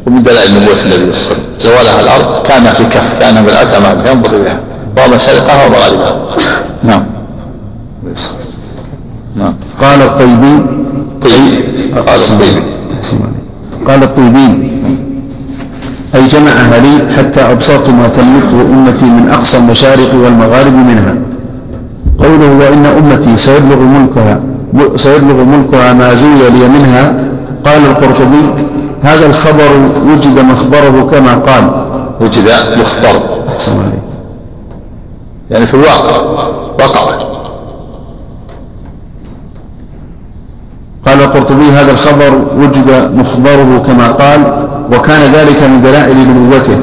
[0.07, 1.43] ومن دلائل نبوة النبي صلى الله عليه وسلم.
[1.59, 4.59] زوالها الأرض كان في كف كان مرآة أمامه ينظر إليها.
[4.97, 6.35] ومشارقها ومغاربها
[6.83, 7.05] نعم.
[9.35, 9.53] نعم.
[9.81, 10.65] قال الطيبي.
[11.21, 11.97] طيب.
[12.07, 12.63] قال الطيبي.
[13.87, 14.74] قال الطيبي.
[16.15, 21.15] أي جمعها لي حتى أبصرت ما تملكه أمتي من أقصى المشارق والمغارب منها.
[22.19, 24.39] قوله وإن أمتي سيبلغ ملكها
[24.95, 27.13] سيبلغ ملكها ما زوي لي منها
[27.65, 28.65] قال القرطبي
[29.03, 31.85] هذا الخبر وجد مخبره كما قال.
[32.21, 33.21] وجد مخبر.
[35.51, 36.21] يعني في الواقع
[36.79, 37.15] وقع.
[41.05, 44.67] قال القرطبي هذا الخبر وجد مخبره كما قال.
[44.91, 46.77] وكان ذلك من دلائل نبوته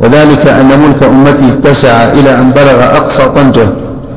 [0.00, 3.68] وذلك أن ملك أمته اتسع إلى أن بلغ أقصى طنجة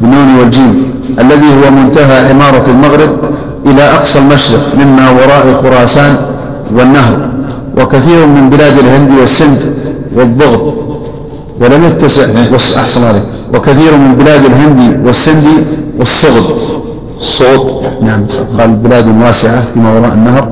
[0.01, 3.09] بالنون والجيم الذي هو منتهى عمارة المغرب
[3.65, 6.15] إلى أقصى المشرق مما وراء خراسان
[6.75, 7.17] والنهر
[7.77, 9.73] وكثير من بلاد الهند والسند
[10.15, 10.73] والضغط
[11.61, 12.23] ولم يتسع
[12.77, 15.43] أحسن عليك وكثير من بلاد الهند والسند
[15.99, 16.55] والصغد
[17.19, 18.25] الصوت نعم
[18.59, 20.51] قال بلاد واسعة فيما وراء النهر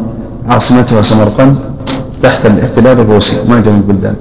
[0.49, 1.70] عاصمتها سمرقند.
[2.23, 4.15] تحت الاحتلال الروسي ما جميع البلدان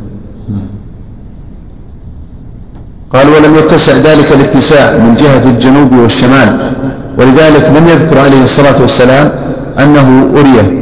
[3.12, 6.72] قال ولم يتسع ذلك الاتساع من جهة الجنوب والشمال
[7.18, 9.32] ولذلك لم يذكر عليه الصلاة والسلام
[9.78, 10.80] أنه أريه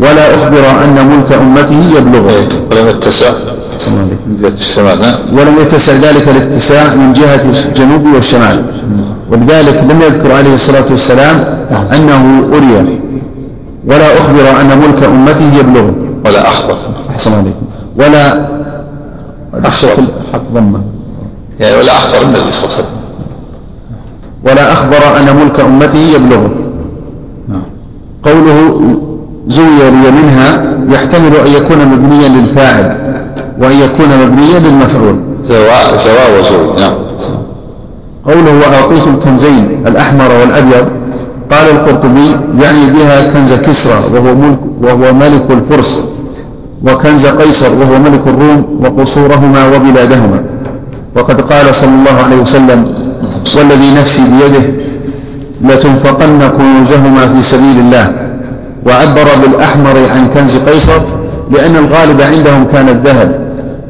[0.00, 2.48] ولا أخبر أن ملك أمته يبلغه.
[2.70, 3.30] ولم يتسع
[4.26, 4.98] من جهة الشمال.
[5.32, 8.64] ولم يتسع ذلك الاتساع من جهة الجنوب والشمال.
[9.30, 11.44] ولذلك لم يذكر عليه الصلاة والسلام
[11.96, 12.98] أنه أري
[13.86, 15.94] ولا أخبر أن ملك أمته يبلغه.
[16.24, 16.76] ولا أخبر
[17.10, 18.48] أحسن عليكم ولا
[19.68, 20.80] الشكل حط ضمه
[21.60, 23.02] يعني ولا أخبر النبي صلى الله عليه وسلم.
[24.44, 26.50] ولا أخبر أن ملك أمته يبلغه.
[27.48, 27.62] نعم.
[28.22, 28.80] قوله
[29.46, 32.96] زوي لي منها يحتمل أن يكون مبنيا للفاعل
[33.58, 35.20] وأن يكون مبنيا للمفعول.
[35.46, 36.80] زواء زواء وزوي.
[36.80, 36.94] نعم.
[38.26, 40.88] قوله وأعطيت الكنزين الأحمر والأبيض
[41.52, 42.28] قال القرطبي
[42.62, 46.04] يعني بها كنز كسرى وهو ملك وهو ملك الفرس
[46.86, 50.40] وكنز قيصر وهو ملك الروم وقصورهما وبلادهما.
[51.16, 52.94] وقد قال صلى الله عليه وسلم
[53.56, 54.64] والذي نفسي بيده
[55.68, 58.12] لتنفقن كنوزهما في سبيل الله.
[58.86, 61.00] وعبر بالأحمر عن كنز قيصر
[61.50, 63.30] لأن الغالب عندهم كان الذهب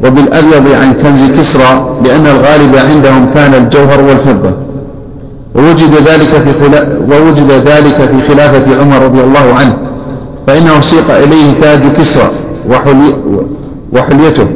[0.05, 1.73] وبالأبيض عن كنز كسرى
[2.05, 4.53] لأن الغالب عندهم كان الجوهر والفضة.
[5.55, 6.89] ووجد ذلك في خلا...
[7.11, 9.77] ووجد ذلك في خلافة عمر رضي الله عنه
[10.47, 12.31] فإنه سيق إليه تاج كسرى
[12.69, 13.15] وحلي...
[13.93, 14.47] وحليته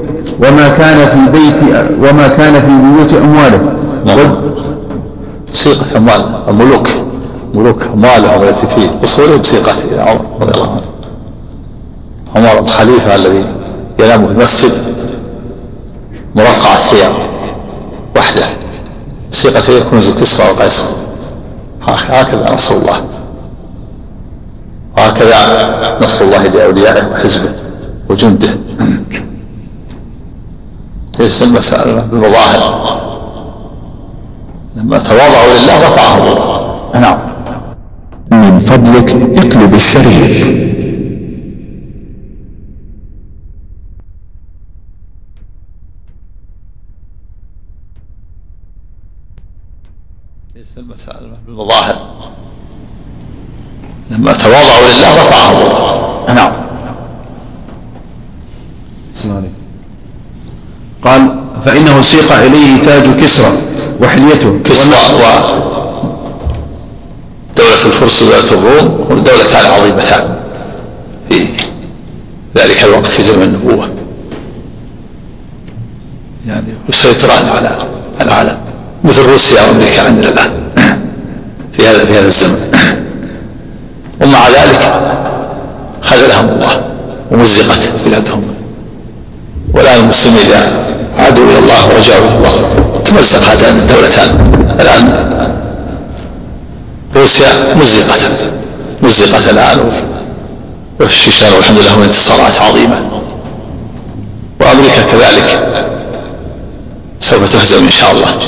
[0.40, 3.76] وما كان في بيت وما كان في بيوت أمواله.
[4.06, 4.18] نعم.
[4.18, 4.22] و...
[5.52, 6.88] سيقة أموال الملوك
[7.54, 10.82] ملوك أموالهم التي في أصولهم بسيقة عمر رضي الله عنه.
[12.36, 13.44] عمر الخليفة الذي
[13.98, 14.72] ينام في المسجد
[16.34, 17.12] مرقع الثياب
[18.16, 18.46] وحده.
[19.36, 19.80] سيقة هي
[20.20, 20.86] كسرى وقيصر
[21.82, 23.04] هكذا نصر الله.
[24.96, 27.52] وهكذا نصر الله لأوليائه وحزبه
[28.08, 28.48] وجنده.
[31.18, 32.96] ليس المسألة بالمظاهر
[34.76, 36.70] لما تواضعوا لله رفعهم الله.
[37.00, 37.18] نعم.
[38.32, 40.75] من فضلك اقلب الشريط.
[50.96, 51.96] المسألة بالمظاهر
[54.10, 56.52] لما تواضعوا لله رفعهم الله نعم
[61.04, 63.52] قال فإنه سيق إليه تاج كسرى
[64.00, 65.20] وحليته كسرى و
[67.56, 70.36] دولة الفرس ودولة الروم هم دولتان عظيمتان
[71.30, 71.46] في
[72.56, 73.88] ذلك الوقت في زمن النبوة.
[76.46, 77.86] يعني يسيطران على
[78.20, 78.58] العالم.
[79.04, 80.65] مثل روسيا وأمريكا عندنا الآن.
[81.76, 82.72] في هذا في هذا الزمن.
[84.22, 84.94] ومع ذلك
[86.02, 86.82] خذلهم الله
[87.30, 88.42] ومزقت بلادهم.
[89.74, 90.84] والان المسلمين اذا
[91.18, 92.84] عادوا إلى الله ورجعوا إلى الله.
[93.04, 95.26] تمزق هاتان الدولتان الآن.
[97.16, 98.22] روسيا مزقت.
[99.02, 99.78] مزقت الآن.
[101.00, 102.96] والشيشان والحمد لله انتصارات عظيمة.
[104.60, 105.48] وأمريكا كذلك.
[107.20, 108.38] سوف تهزم إن شاء الله.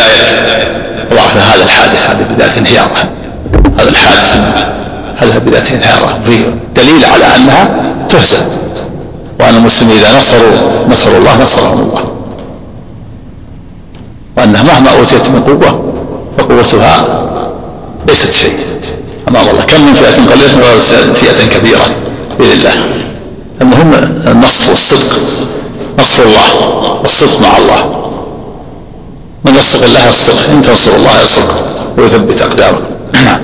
[0.00, 0.80] بداية
[1.12, 3.10] وضعنا هذا الحادث هذه بداية انهياره
[3.78, 4.34] هذا الحادث
[5.16, 7.70] هذا بداية انهياره فيه دليل على أنها
[8.08, 8.42] تهزم
[9.40, 12.04] وأن المسلمين إذا نصروا نصروا الله نصرهم الله.
[14.36, 15.92] وأنها مهما أوتيت من قوة
[16.38, 17.06] فقوتها
[18.08, 18.58] ليست شيء.
[19.28, 19.64] أمام الله.
[19.64, 20.78] كم من فئة قليلة
[21.14, 21.86] فئة كبيرة
[22.38, 22.74] بإذن الله.
[23.62, 23.94] المهم
[24.26, 25.46] النصر والصدق.
[25.98, 26.68] نصر الله
[27.02, 28.09] والصدق مع الله.
[29.44, 31.64] من يصدق الله يصدق ان تنصر الله يصدق
[31.98, 33.40] ويثبت اقدامكم نعم.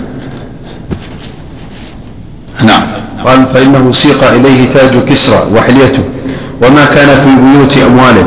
[2.65, 2.83] نعم.
[3.25, 6.03] قال فإنه سيق إليه تاج كسرى وحليته
[6.63, 8.27] وما كان في بيوت امواله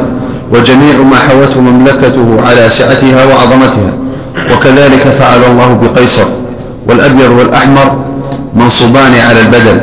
[0.52, 3.94] وجميع ما حوته مملكته على سعتها وعظمتها.
[4.54, 6.26] وكذلك فعل الله بقيصر
[6.88, 8.06] والأبيض والأحمر
[8.56, 9.82] منصوبان على البدل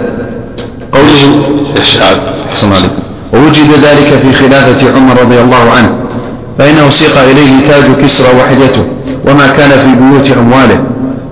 [0.93, 1.43] قوله
[1.79, 2.19] الشعب
[2.63, 3.03] عليكم.
[3.33, 6.06] ووجد ذلك في خلافة عمر رضي الله عنه.
[6.59, 8.85] فإنه سيق إليه تاج كسرى وحدته
[9.29, 10.79] وما كان في بيوت أمواله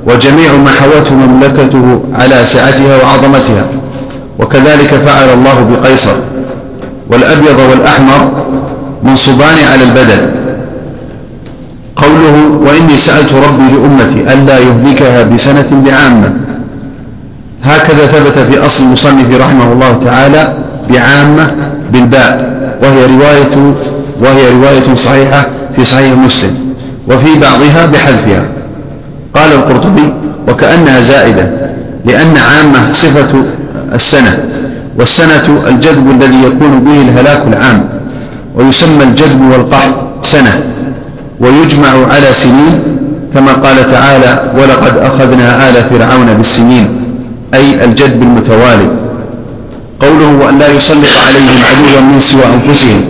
[0.07, 3.65] وجميع ما حوته مملكته على سعتها وعظمتها.
[4.39, 6.17] وكذلك فعل الله بقيصر
[7.11, 8.31] والأبيض والأحمر
[9.03, 10.31] منصوبان على البدل
[11.97, 16.33] قوله وإني سألت ربي لأمتي ألا يهلكها بسنة بعامة.
[17.65, 20.55] هكذا ثبت في أصل المصنف رحمه الله تعالى
[20.91, 21.51] بعامة
[21.93, 23.75] بالباء وهي رواية
[24.21, 25.47] وهي رواية صحيحة
[25.77, 26.75] في صحيح مسلم
[27.09, 28.45] وفي بعضها بحذفها.
[29.35, 30.13] قال القرطبي
[30.49, 31.51] وكأنها زائدة
[32.05, 33.45] لأن عامة صفة
[33.95, 34.49] السنة
[34.99, 37.89] والسنة الجذب الذي يكون به الهلاك العام
[38.57, 40.61] ويسمى الجدب والقحط سنة
[41.41, 42.83] ويجمع على سنين
[43.35, 46.89] كما قال تعالى ولقد أخذنا آل فرعون بالسنين
[47.55, 48.89] أي الجدب المتوالي.
[50.01, 53.01] قوله وأن لا يسلط عليهم عدوا من سوى أنفسهم.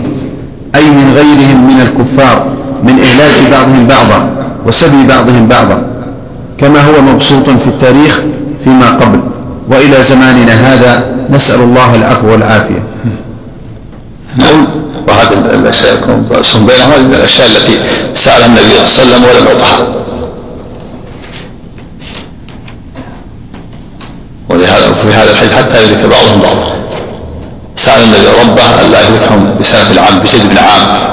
[0.75, 2.45] أي من غيرهم من الكفار
[2.83, 4.29] من إهلاك بعضهم بعضا
[4.65, 5.83] وسبي بعضهم بعضا
[6.57, 8.19] كما هو مبسوط في التاريخ
[8.63, 9.19] فيما قبل.
[9.69, 12.83] وإلى زماننا هذا نسأل الله العفو والعافية.
[14.37, 14.67] نعم.
[15.07, 17.79] وهذا الأشياء يكون بينهم من الأشياء التي
[18.13, 19.87] سالها النبي صلى الله عليه وسلم ولم يعطها
[24.49, 26.74] ولهذا في هذا الحديث حتى يدرك بعضهم بعضا.
[27.75, 31.05] سأل النبي ربه ألا يهلكهم بسنة العام بجد بن عام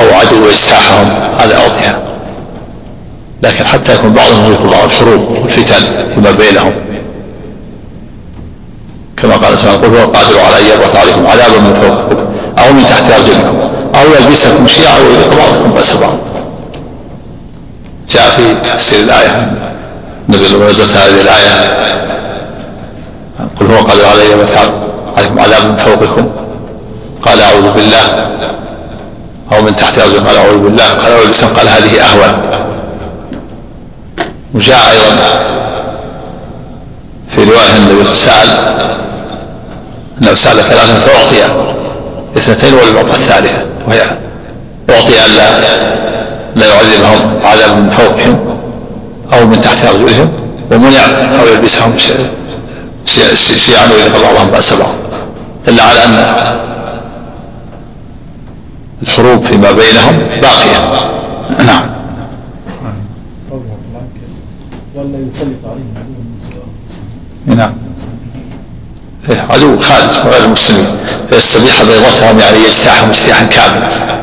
[0.00, 1.06] أو عدو يجتاحهم
[1.40, 1.98] هذا اعطيها
[3.42, 6.72] لكن حتى يكون بعضهم يهلك بعض الحروب والفتن فيما بينهم.
[9.16, 12.24] كما قال تعالى قل هو القادر على أن يبعث عليكم عذابا من فوقكم
[12.58, 13.58] أو من تحت أرجلكم
[13.94, 16.18] أو يلبسكم شيعا ويذيق بعضكم بأس بعض.
[18.10, 19.52] جاء في تفسير الآية
[20.28, 21.78] النبي نزلت هذه الآية.
[23.60, 24.68] قل هو قادر على أن يبعث
[25.18, 26.30] عليكم عذابا من فوقكم.
[27.22, 28.28] قال أعوذ بالله.
[29.52, 30.84] أو من تحت ارجلكم قال أعوذ بالله.
[30.84, 31.48] قال أعوذ بالله.
[31.56, 32.32] قال هذه اهون
[34.54, 35.14] وجاء أيضا
[37.28, 38.48] في رواية النبي سال
[40.22, 41.54] أنه سأل ثلاثا فأعطي
[42.36, 43.58] اثنتين ولم يعطى الثالثة.
[43.88, 44.00] وهي
[44.90, 45.60] أعطي الا
[46.56, 48.58] لا يعذبهم عذاب من فوقهم
[49.32, 50.32] أو من تحت أرجلهم.
[50.72, 51.04] ومنع
[51.40, 51.92] أو يلبسهم
[53.56, 54.94] شيعا ويذهب بعضهم بأس بعض
[55.66, 56.58] دل على أن
[59.02, 61.10] الحروب فيما بينهم باقية.
[61.66, 61.90] نعم.
[64.94, 66.08] ولا يسلط عليهم
[67.46, 67.72] نعم.
[69.30, 70.86] إيه، عدو خارج غير المسلمين.
[71.30, 74.18] فيستبيح بيضتهم يعني يجتاحهم اجتياحا كاملا.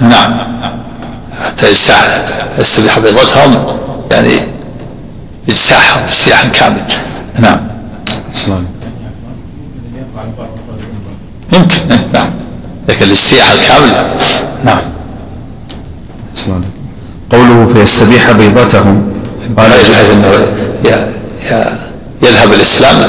[0.00, 0.38] نعم.
[1.46, 2.24] حتى يجتاح
[2.58, 3.78] يستبيح بيضتهم
[4.10, 4.40] يعني
[5.48, 6.84] يجتاحهم اجتياحا كاملا.
[7.38, 7.71] نعم.
[8.34, 8.66] سلام.
[11.52, 11.76] يمكن.
[11.90, 12.30] إيه، نعم.
[12.88, 14.16] لكن الاجتياح الكامل
[14.64, 14.80] نعم.
[16.34, 16.64] سلام.
[17.30, 19.12] قوله فيستبيح بيضتهم.
[19.58, 20.46] قال يجحد إنه
[22.22, 23.00] يذهب الإسلام.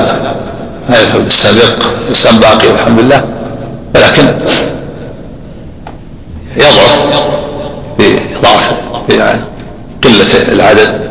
[0.90, 1.56] لا يذهب الإسلام.
[1.56, 3.24] يبقى الإسلام باقي والحمد لله.
[3.96, 4.24] ولكن
[6.58, 7.04] يضعف
[8.00, 8.74] بضعف
[9.10, 11.02] بقلة العدد.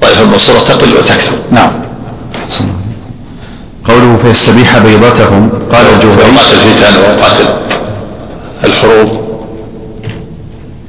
[0.00, 1.36] طائفة المنصورة تقل وتكثر.
[1.50, 1.83] نعم.
[3.84, 7.36] قوله فيستبيح بيضتهم قال الجوهري اوقات الفتن واوقات
[8.64, 9.24] الحروب.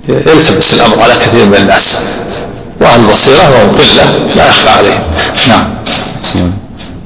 [0.10, 1.98] يلتبس الأمر على كثير من الناس.
[2.82, 5.00] وأهل البصيرة وهم قله لا يخفى عليهم.
[5.48, 5.65] نعم.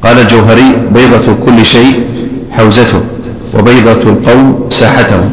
[0.04, 2.04] قال الجوهري بيضة كل شيء
[2.52, 3.02] حوزته
[3.54, 5.32] وبيضة القوم ساحتهم.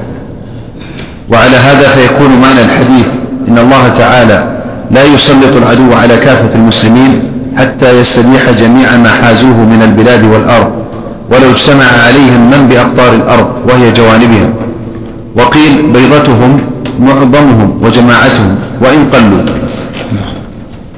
[1.31, 3.07] وعلى هذا فيكون معنى الحديث
[3.49, 9.83] إن الله تعالى لا يسلط العدو على كافة المسلمين حتى يستبيح جميع ما حازوه من
[9.83, 10.71] البلاد والأرض
[11.31, 14.55] ولو اجتمع عليهم من بأقطار الأرض وهي جوانبهم.
[15.37, 16.61] وقيل بيضتهم
[17.01, 19.43] معظمهم وجماعتهم وإن قلوا.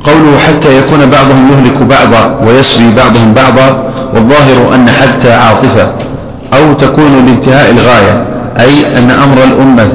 [0.05, 5.88] قوله حتى يكون بعضهم يهلك بعضا ويسبي بعضهم بعضا والظاهر أن حتى عاطفة
[6.55, 8.25] أو تكون لانتهاء الغاية
[8.61, 9.88] أي أن أمر الأمة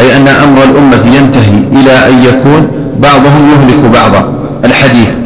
[0.00, 4.32] أي أن أمر الأمة ينتهي إلى أن يكون بعضهم يهلك بعضا.
[4.64, 5.23] الحديث.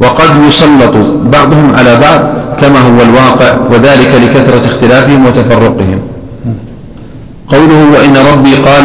[0.00, 2.20] وقد يسلط بعضهم على بعض
[2.60, 6.00] كما هو الواقع وذلك لكثرة اختلافهم وتفرقهم.
[7.48, 8.84] قوله وإن ربي قال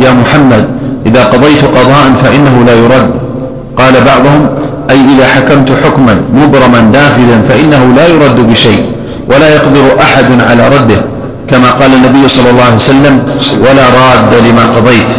[0.00, 0.68] يا محمد
[1.06, 3.10] إذا قضيت قضاء فإنه لا يرد.
[3.76, 4.48] قال بعضهم
[4.90, 8.82] أي إذا حكمت حكما مبرما نافذا فإنه لا يرد بشيء
[9.28, 11.00] ولا يقدر أحد على رده
[11.50, 13.24] كما قال النبي صلى الله عليه وسلم
[13.60, 15.10] ولا راد لما قضيت.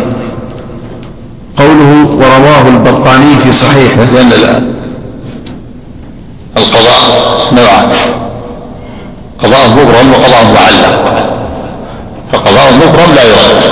[1.57, 4.03] قوله ورواه البرقاني في صحيحه.
[4.15, 4.78] لأن القضاء
[9.69, 11.13] قضاء مبرم وقضاء معلق
[12.33, 13.63] فقضاء مبرم لا يرد.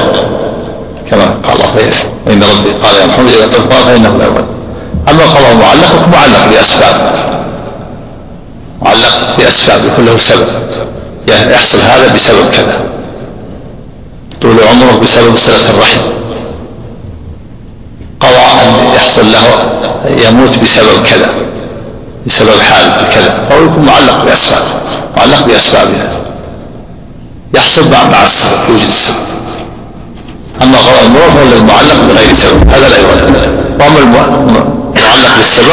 [1.09, 1.91] كما قال الله
[2.25, 4.45] وإن ربي قال يا محمد إذا قلت فإنه لا يرد.
[5.09, 7.13] أما القضاء معلق معلق بأسباب
[8.81, 10.47] معلق بأسباب يكون له سبب.
[11.27, 12.79] يعني يحصل هذا بسبب كذا.
[14.41, 16.01] طول عمره بسبب صلة الرحم.
[18.19, 19.47] قضاء يحصل له
[20.27, 21.29] يموت بسبب كذا.
[22.27, 24.61] بسبب حال كذا فهو يكون معلق بأسباب
[25.17, 25.87] معلق بأسباب
[27.55, 29.17] يحصل مع السبب يوجد السبب.
[30.61, 32.69] أما قضاء المرور فهو الذي معلق بغير سبب.
[32.69, 33.35] هذا لا يرد
[33.79, 33.99] وأما
[34.95, 35.65] يتعلق بالسبب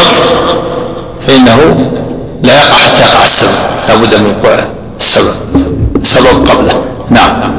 [1.26, 1.90] فإنه
[2.42, 3.50] لا يقع حتى يقع السبب.
[3.88, 4.58] لا بد من وقوع
[5.00, 5.34] السبب.
[6.00, 6.84] السبب قبله.
[7.10, 7.54] نعم.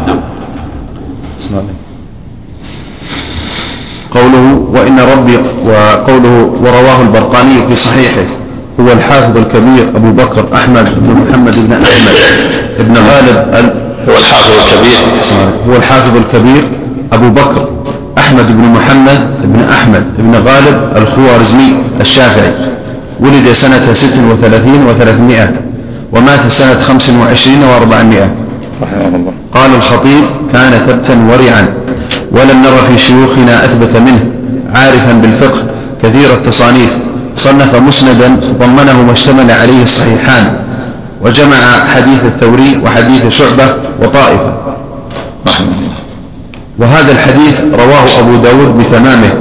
[4.11, 8.44] قوله وإن ربي وقوله ورواه البرقاني في صحيحه.
[8.80, 12.15] هو الحافظ الكبير أبو بكر أحمد بن محمد بن أحمد
[12.80, 13.38] بن غالب
[14.09, 14.99] هو الحافظ الكبير.
[15.69, 16.63] هو الحافظ الكبير
[17.13, 17.69] أبو بكر
[18.17, 22.51] أحمد بن محمد بن أحمد بن غالب الخوارزمي الشافعي.
[23.19, 25.51] ولد سنة ست وثلاثين وثلاثمائة
[26.13, 28.30] ومات سنة خمس وعشرين وأربعمائة.
[28.82, 29.34] رحمه الله.
[29.53, 30.23] قال الخطيب
[30.53, 31.73] كان ثبتا ورعا
[32.32, 34.26] ولم نر في شيوخنا أثبت منه
[34.76, 35.63] عارفا بالفقه
[36.03, 36.91] كثير التصانيف.
[37.36, 40.53] صنف مسندا ضمنه ما اشتمل عليه الصحيحان
[41.21, 41.57] وجمع
[41.95, 43.67] حديث الثوري وحديث شعبة
[44.01, 44.53] وطائفة.
[45.47, 45.95] رحمه الله
[46.79, 49.33] وهذا الحديث رواه أبو داود بتمامه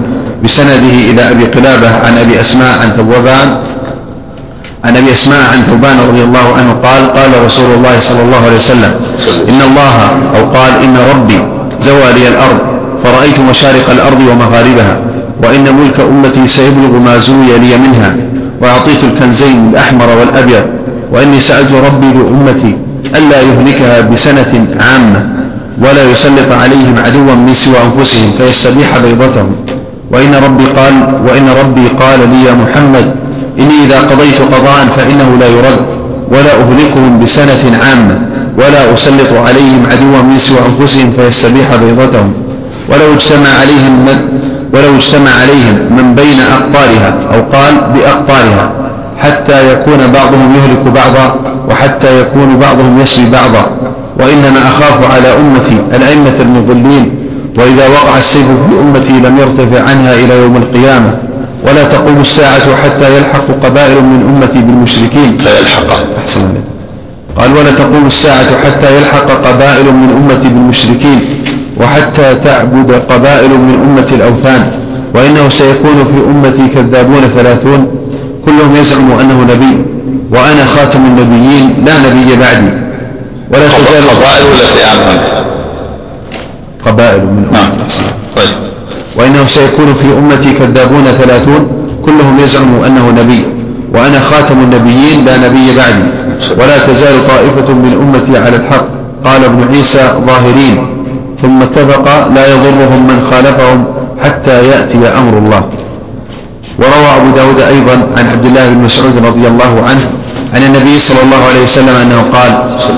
[0.44, 3.48] بسنده إلى أبي قلابة عن أبي أسماء عن ثوبان
[4.84, 8.56] عن أبي أسماء عن ثوبان رضي الله عنه قال قال رسول الله صلى الله عليه
[8.56, 8.92] وسلم
[9.48, 9.94] إن الله
[10.36, 11.38] أو قال إن ربي
[11.80, 12.58] زوى لي الأرض
[13.04, 14.96] فرأيت مشارق الأرض ومغاربها.
[15.44, 18.16] وإن ملك أمتي سيبلغ ما زوي لي منها
[18.60, 20.64] وأعطيت الكنزين الأحمر والأبيض
[21.12, 22.76] وإني سألت ربي لأمتي
[23.16, 25.26] ألا يهلكها بسنة عامة
[25.78, 29.52] ولا يسلط عليهم عدوا من سوى أنفسهم فيستبيح بيضتهم.
[30.10, 30.94] وإن ربي قال
[31.26, 33.14] وإن ربي قال لي يا محمد
[33.58, 35.80] إني إذا قضيت قضاء فإنه لا يرد
[36.30, 38.18] ولا أهلكهم بسنة عامة
[38.58, 42.32] ولا أسلط عليهم عدوا من سوى أنفسهم فيستبيح بيضتهم.
[42.88, 44.06] ولو اجتمع عليهم
[44.74, 48.72] ولو اجتمع عليهم من بين أقطارها أو قال بأقطارها
[49.18, 51.36] حتى يكون بعضهم يهلك بعضا
[51.68, 53.64] وحتى يكون بعضهم يسري بعضا.
[54.20, 57.14] وإنما أخاف على أمتي الأئمة المضلين
[57.58, 61.12] وإذا وقع السيف في أمتي لم يرتفع عنها إلى يوم القيامة.
[61.66, 65.38] ولا تقوم الساعة حتى يلحق قبائل من أمتي بالمشركين.
[65.44, 65.90] لا يلحق.
[66.22, 66.40] أحسن
[67.38, 71.20] قال ولا تقوم الساعة حتى يلحق قبائل من أمتي بالمشركين.
[71.80, 74.70] وحتى تعبد قبائل من أمة الأوثان
[75.14, 77.86] وإنه سيكون في أمتي كذابون ثلاثون.
[78.44, 79.84] كلهم يزعم أنه نبي
[80.30, 82.72] وأنا خاتم النبيين لا نبي بعدي.
[83.50, 85.18] ولا تزال قبائل ولا فئام
[86.86, 87.86] قبائل من أمة نعم.
[88.36, 88.56] طيب.
[89.16, 91.68] وإنه سيكون في أمتي كذابون ثلاثون.
[92.06, 93.46] كلهم يزعم أنه نبي
[93.94, 96.04] وأنا خاتم النبيين لا نبي بعدي.
[96.58, 98.86] ولا تزال طائفة من أمتي على الحق
[99.24, 101.03] قال ابن عيسى ظاهرين.
[101.44, 103.84] ثم اتفق لا يضرهم من خالفهم
[104.22, 105.62] حتى يأتي أمر الله.
[106.78, 110.04] وروى أبو داود أيضا عن عبد الله بن مسعود رضي الله عنه
[110.54, 112.52] عن النبي صلى الله عليه وسلم أنه قال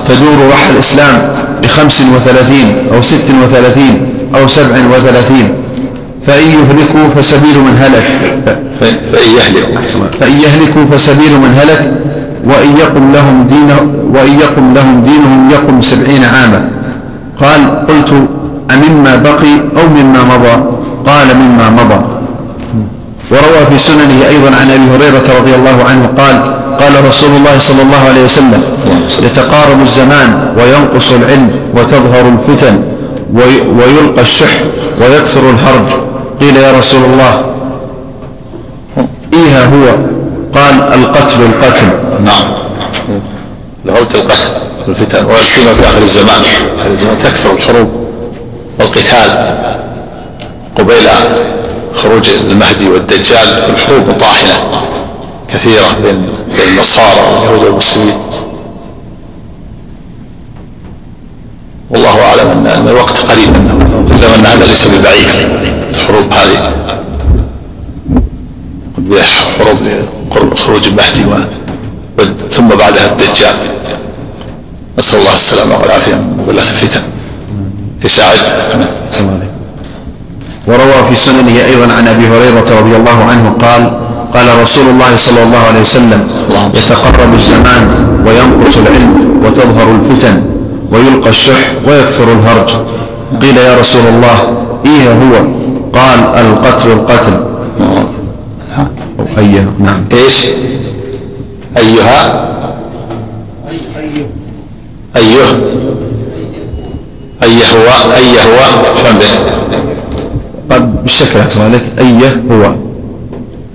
[0.08, 1.14] تدور رح الإسلام
[1.62, 3.94] بخمس وثلاثين أو ست وثلاثين
[4.34, 5.46] أو سبع وثلاثين.
[6.26, 8.06] فإن يهلكوا فسبيل من هلك.
[9.12, 10.06] فإن يهلكوا.
[10.20, 11.82] فإن يهلكوا فسبيل من هلك
[12.44, 13.80] وإن يقم لهم دينه
[14.14, 16.75] وإن يقم لهم دينهم يقم سبعين عاما.
[17.40, 18.12] قال قلت
[18.74, 20.54] أمما بقي أو مما مضى؟
[21.06, 22.00] قال مما مضى.
[23.30, 26.36] وروى في سننه أيضا عن أبي هريرة رضي الله عنه قال
[26.80, 28.62] قال رسول الله صلى الله عليه وسلم
[29.22, 32.80] يتقارب الزمان وينقص العلم وتظهر الفتن
[33.78, 34.60] ويلقى الشح
[35.00, 35.92] ويكثر الهرج
[36.40, 37.44] قيل يا رسول الله
[39.34, 39.84] إيها هو؟
[40.54, 41.86] قال القتل القتل.
[42.24, 42.44] نعم.
[43.84, 44.65] الهرج القتل.
[44.86, 46.40] والفتن ويسيما في آخر الزمان.
[46.78, 47.88] آخر الزمان تكثر الحروب
[48.78, 49.56] والقتال.
[50.78, 51.08] قبيل
[51.94, 54.70] خروج المهدي والدجال الحروب طاحنة
[55.52, 56.28] كثيرة بين
[56.68, 58.18] النصارى واليهود والمسلمين.
[61.90, 65.28] والله أعلم أن الوقت قريب أنه زمن هذا ليس ببعيد
[65.90, 66.72] الحروب هذه.
[69.58, 71.24] حروب خروج المهدي
[72.50, 73.56] ثم بعدها الدجال.
[74.98, 76.14] نسأل الله السلامة والعافية.
[76.14, 77.00] من مضلات الفتن
[78.04, 78.38] يساعد
[80.66, 83.90] وروى في سننه أيضا عن أبي هريرة رضي الله عنه قال
[84.34, 86.28] قال رسول الله صلى الله عليه وسلم
[86.74, 87.88] يتقرب الزمان
[88.26, 90.42] وينقص العلم وتظهر الفتن
[90.92, 92.70] ويلقى الشح ويكثر الهرج.
[93.42, 95.34] قيل يا رسول الله إيه هو؟
[95.92, 97.46] قال القتل القتل.
[99.18, 100.04] أو أيه نعم.
[100.12, 100.46] إيش؟
[101.76, 102.46] أيها
[105.16, 105.44] أيه
[107.42, 109.20] أيه هو أيه هو شلون
[110.70, 112.74] قال بالشكل أحسن لك أيه هو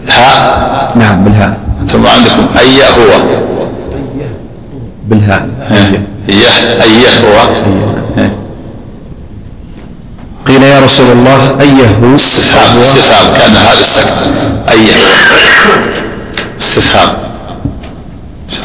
[0.08, 1.58] الهاء؟ نعم بالهاء.
[1.88, 2.46] ثم عندكم.
[2.60, 3.22] أيه هو
[5.08, 6.04] بالهاء أيه
[6.82, 7.48] أيه هو
[10.48, 13.34] قيل يا رسول الله أيه هو استفهام استفهام.
[13.38, 14.14] كان هذا السكت.
[14.72, 14.96] أيه
[16.60, 17.10] استفهام.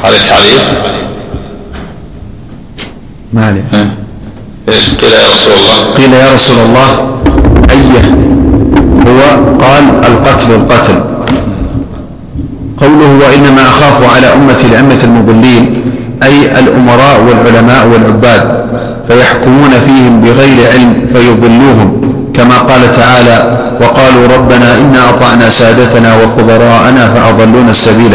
[0.04, 1.05] عليه تعليق؟
[3.32, 3.64] ما عليه
[4.68, 5.94] إيش؟ قيل يا رسول الله.
[5.96, 6.90] قيل يا رسول الله
[7.70, 8.00] أيه؟
[9.06, 9.20] هو
[9.64, 10.94] قال القتل القتل.
[12.80, 15.82] قوله وإنما أخاف على أمة الأمة المضلين
[16.22, 18.66] أي الأمراء والعلماء والعباد
[19.08, 22.00] فيحكمون فيهم بغير علم فيضلوهم
[22.34, 28.12] كما قال تعالى وقالوا ربنا إنا أطعنا سادتنا وكبراءنا فأضلونا السبيل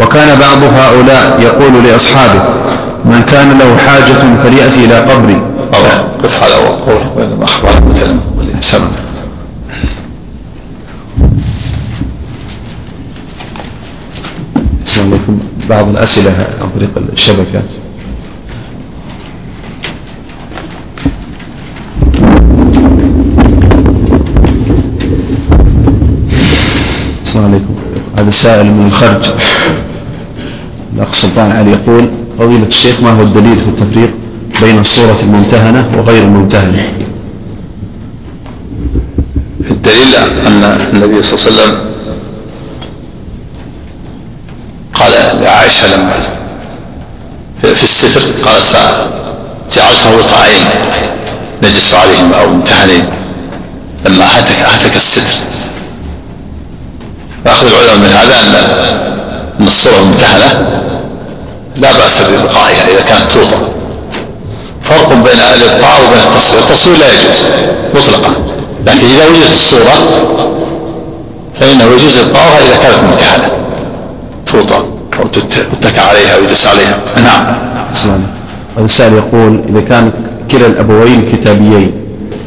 [0.00, 2.42] وكان بعض هؤلاء يقول لأصحابه
[3.04, 5.40] من كان له حاجة فليأتي إلى قبري.
[6.22, 8.18] قف على قوله وإنما أخبر مثلا.
[14.96, 15.38] عليكم.
[15.68, 16.32] بعض الأسئلة
[16.62, 17.62] عن طريق الشبكة.
[27.26, 27.74] السلام عليكم.
[28.18, 29.30] هذا السائل من الخرج
[30.94, 34.10] الأخ سلطان علي يقول فضيلة الشيخ ما هو الدليل في التفريق
[34.60, 36.92] بين الصورة الممتهنة وغير الممتهنة؟
[39.70, 40.14] الدليل
[40.46, 41.78] أن النبي صلى الله عليه وسلم
[44.94, 46.12] قال لعائشة لما
[47.62, 48.66] في الستر قالت
[49.70, 50.66] فجعلته وطاعين
[51.62, 53.04] نجس عليهما أو ممتهنين
[54.06, 55.22] لما هتك هتك الستر.
[57.44, 59.23] فأخذ العلماء من هذا أن
[59.60, 60.80] أن الصورة الممتهنة
[61.76, 63.56] لا بأس ببقائها إذا كانت توضع
[64.82, 67.44] فرق بين الإبقاء وبين التصوير التصوير لا يجوز
[67.94, 68.34] مطلقا
[68.86, 70.24] لكن إذا وجدت الصورة
[71.60, 73.50] فإنه يجوز إبقاؤها إذا كانت ممتهنة
[74.46, 74.76] توضع
[75.20, 75.26] أو
[75.72, 76.98] تتكى عليها ويجلس عليها.
[77.16, 78.20] نعم.
[78.78, 80.10] السائل يقول إذا كان
[80.50, 81.92] كلا الأبوين كتابيين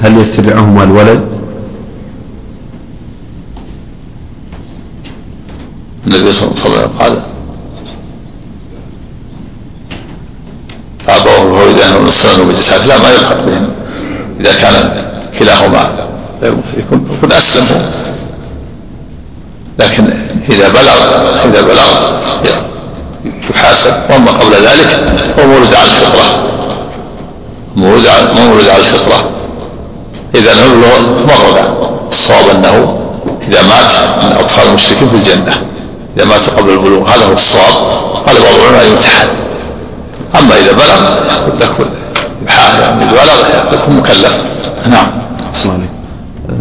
[0.04, 1.37] هل يتبعهما الولد؟
[6.08, 7.20] النبي صلى الله عليه وسلم قال
[11.08, 13.70] فأبوه الهويدان والنصران وبجسات لا ما يلحق بهم
[14.40, 15.06] إذا كان
[15.40, 16.08] كلاهما
[16.78, 17.66] يكون يكون أسلم.
[19.80, 20.04] لكن
[20.50, 20.98] إذا بلغ
[21.46, 22.18] إذا بلغ
[23.50, 23.94] يحاسب.
[24.10, 26.44] وأما قبل ذلك هو مولود على الفطرة.
[27.76, 29.30] مولود على مولود على الفطرة؟
[30.36, 33.00] إذا نبلغ مرة الصواب أنه
[33.48, 35.67] إذا مات من أطفال المشركين في الجنة.
[36.18, 37.10] إذا مات قبل البلوغ.
[37.10, 37.74] هذا هو الصواب.
[38.26, 39.28] قال بعض العلماء يمتحن
[40.40, 41.00] أما إذا بلغ
[41.38, 41.88] يقول لك
[42.48, 43.06] يعني.
[43.06, 44.40] بلغ يكون مكلف.
[44.90, 45.08] نعم.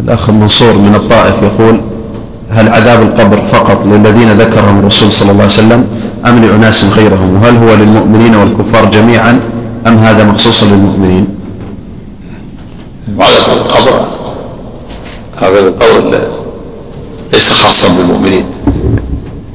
[0.04, 1.80] الأخ منصور من الطائف يقول
[2.50, 5.86] هل عذاب القبر فقط للذين ذكرهم الرسول صلى الله عليه وسلم
[6.26, 9.40] أم لأناس غيرهم؟ وهل هو للمؤمنين والكفار جميعا
[9.86, 11.26] أم هذا مخصوص للمؤمنين؟
[13.20, 14.00] عذاب القبر.
[15.42, 16.20] عذاب القبر
[17.32, 18.44] ليس خاصا بالمؤمنين.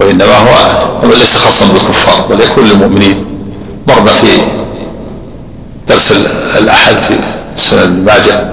[0.01, 3.25] وإنما هو ليس خاصا بالكفار بل يكون للمؤمنين.
[3.87, 4.27] مرنا في
[5.87, 6.13] درس
[6.57, 7.15] الأحد في
[7.55, 8.51] سنة الماجة.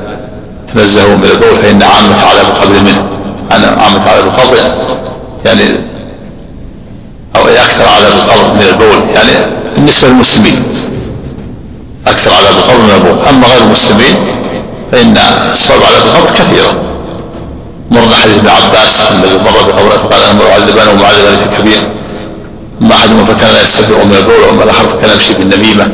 [0.74, 3.09] تنزهوا من البول فإن عامة عذاب القبر منه.
[3.53, 4.57] أنا عامة عذاب القبر
[5.46, 5.62] يعني
[7.36, 10.64] أو أكثر عذاب القبر من البول يعني بالنسبة للمسلمين.
[12.07, 13.28] أكثر عذاب القبر من البول.
[13.28, 14.14] أما غير المسلمين
[14.92, 15.16] فإن
[15.53, 16.88] أسباب عذاب القبر كثيرة
[17.91, 21.89] مرنا حديث ابن عباس الذي مر بقبره فقال أنا معذبان ومعذبان في كبير
[22.82, 25.93] اما احدهما فكان لا يستبرئ من البول وأما الآخر فكان يمشي بالنميمة.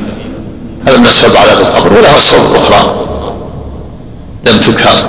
[0.88, 2.94] هذا من اسباب عذاب القبر؟ وله اسباب أخرى.
[4.46, 5.08] لم تذكر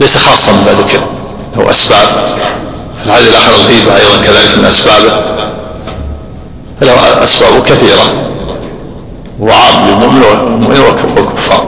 [0.00, 1.00] ليس خاصا بما ذكر
[1.56, 2.24] له أسباب.
[2.98, 5.22] في الحديث الآخر الغيبه أيضا كذلك من أسبابه.
[6.80, 8.12] فله أسباب كثيرة.
[9.40, 10.80] وعام للمؤمن
[11.16, 11.66] والكفار.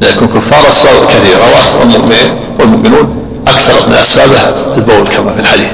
[0.00, 1.44] لكن الكفار أسباب كثيرة.
[1.80, 3.27] والمؤمنين والمؤمنون.
[3.48, 4.40] أكثر من أسبابه
[4.76, 5.72] البول كما في الحديث.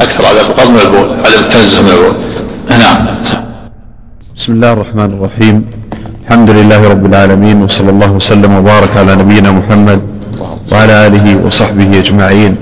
[0.00, 2.14] أكثر عذاب القبر من البول عدم التنزه من البول.
[2.68, 3.06] نعم.
[4.36, 5.64] بسم الله الرحمن الرحيم.
[6.24, 10.00] الحمد لله رب العالمين وصلى الله وسلم وبارك على نبينا محمد
[10.72, 12.56] وعلى آله وصحبه أجمعين.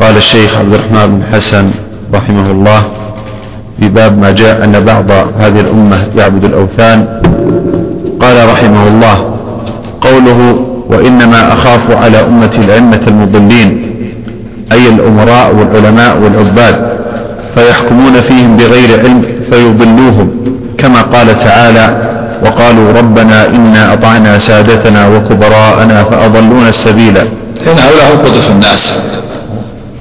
[0.00, 1.70] قال الشيخ عبد الرحمن بن حسن
[2.14, 2.82] رحمه الله
[3.80, 6.98] في باب ما جاء أن بعض هذه الأمة يعبد الأوثان.
[8.20, 9.16] قال رحمه الله
[10.00, 13.92] قوله وإنما أخاف على أمة الأئمة المضلين
[14.72, 16.92] أي الأمراء والعلماء والعباد
[17.54, 20.30] فيحكمون فيهم بغير علم فيضلوهم
[20.78, 22.12] كما قال تعالى
[22.44, 27.14] وقالوا ربنا إنا أطعنا سادتنا وكبراءنا فأضلونا السبيل.
[27.14, 28.94] لأن هؤلاء هم قدوة الناس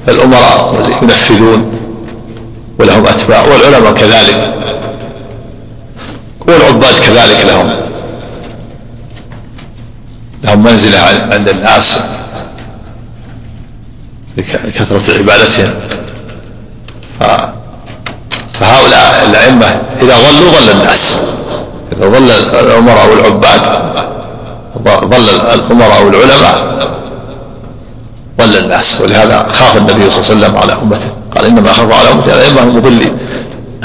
[0.10, 1.72] الأمراء ينفذون
[2.80, 4.54] ولهم أتباع والعلماء كذلك
[6.48, 7.91] والعباد كذلك لهم.
[10.44, 11.00] لهم منزلة
[11.32, 12.00] عند الناس
[14.38, 15.74] بكثرة عبادتهم.
[18.54, 19.66] فهؤلاء الأئمة
[20.02, 21.18] إذا ضلوا ضل الناس.
[21.92, 23.66] إذا ظل الأمراء والعباد
[24.86, 26.82] ظل الأمراء والعلماء
[28.38, 29.02] ضل الناس.
[29.02, 31.10] ولهذا خاف النبي صلى الله عليه وسلم على أمته.
[31.36, 33.18] قال إنما أخاف على أمتي الأئمة المضلين.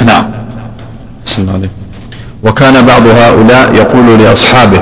[0.04, 0.30] نعم.
[2.44, 4.80] وكان بعض هؤلاء يقول لأصحابه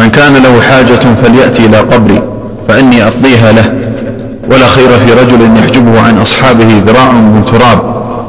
[0.00, 2.22] من كان له حاجة فليأتي إلى قبري
[2.68, 3.72] فإني أقضيها له.
[4.50, 7.78] ولا خير في رجل يحجبه عن أصحابه ذراع من تراب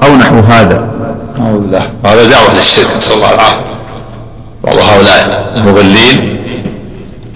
[0.03, 0.87] أو نحو هذا.
[2.05, 3.61] هذا دعوة للشرك نسأل الله العافية.
[4.63, 6.37] بعض هؤلاء المضلين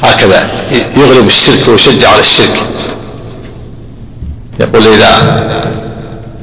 [0.04, 0.50] هكذا
[0.98, 2.58] يغلب الشرك ويشجع على الشرك.
[4.60, 5.12] يقول إذا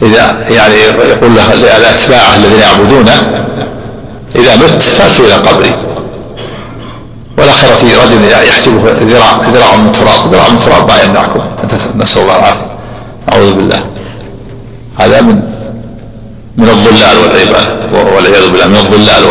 [0.03, 0.75] إذا يعني
[1.11, 1.35] يقول
[1.83, 3.47] لأتباعه الذين يعبدونه
[4.37, 5.75] إذا مت فأتوا إلى قبري.
[7.51, 10.35] خير في رجل يحجبه ذراع ذراع من تراب.
[10.35, 11.41] ذراع من تراب ما يمنعكم.
[11.97, 12.67] نسأل الله العافية.
[13.33, 13.85] أعوذ بالله.
[14.99, 15.43] هذا من
[16.57, 17.17] من الضلال
[17.93, 18.67] والعياذ بالله.
[18.67, 19.25] من الضلال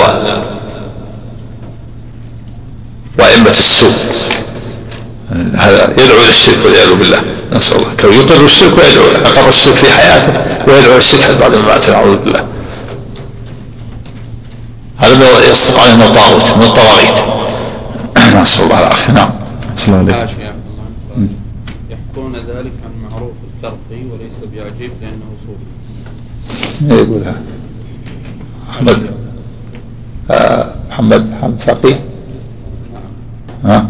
[3.19, 3.91] وأئمة السوء.
[5.55, 7.21] هذا يدعو إلى الشرك والعياذ بالله.
[7.53, 7.93] نسأل الله.
[7.99, 10.33] كون يقر الشرك ويدعو له أقر الشرك في حياته
[10.67, 12.43] ويدعو الشرك بعد ما مات نعوذ بالله.
[14.97, 17.17] هذا يصدق عليه انه طاغوت من الطواغيت.
[18.39, 19.29] نسال الله العافيه نعم.
[19.73, 21.27] السلام عليكم.
[21.89, 25.65] يحكون ذلك عن معروف الكرقي وليس بعجيب لأنه صوفي.
[27.01, 27.35] يقولها
[28.69, 29.11] محمد
[30.31, 31.99] آه محمد محمد فقيه.
[33.63, 33.73] نعم.
[33.73, 33.89] ها؟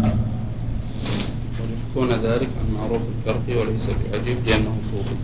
[1.90, 3.82] يكون ذلك عن معروف الكرخي وليس
[4.12, 5.14] بعجيب لأنه صوفي.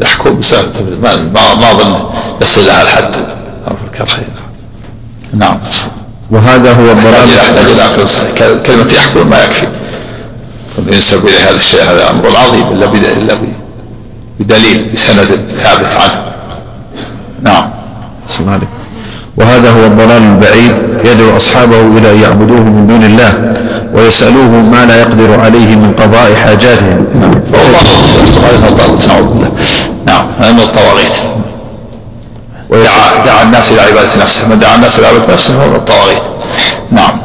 [0.00, 3.16] يحكم بسبب ما ما اظن يصل إلى الحد.
[3.62, 4.22] معروف الكرخي.
[5.34, 5.58] نعم.
[6.30, 7.28] وهذا هو الضلال.
[7.36, 8.04] يحتاج إلى عقل
[8.66, 9.66] كلمة يحكم ما يكفي.
[10.92, 13.34] ينسب إلى هذا الشيء هذا أمر عظيم إلا إلا
[14.40, 15.28] بدليل بسند
[15.62, 16.22] ثابت عنه.
[17.42, 17.70] نعم.
[18.28, 18.66] سبحانه
[19.36, 20.74] وهذا هو الضلال البعيد
[21.04, 23.54] يدعو أصحابه إلى أن يعبدوه من دون الله
[23.94, 27.06] ويسألوه ما لا يقدر عليه من قضاء حاجاتهم.
[30.06, 31.16] نعم هذا من الطواغيت.
[32.70, 34.48] دعا, دعا الناس إلى عبادة نفسه.
[34.48, 36.22] من دعا الناس إلى عبادة نفسه هو الطواغيت
[36.90, 37.20] نعم.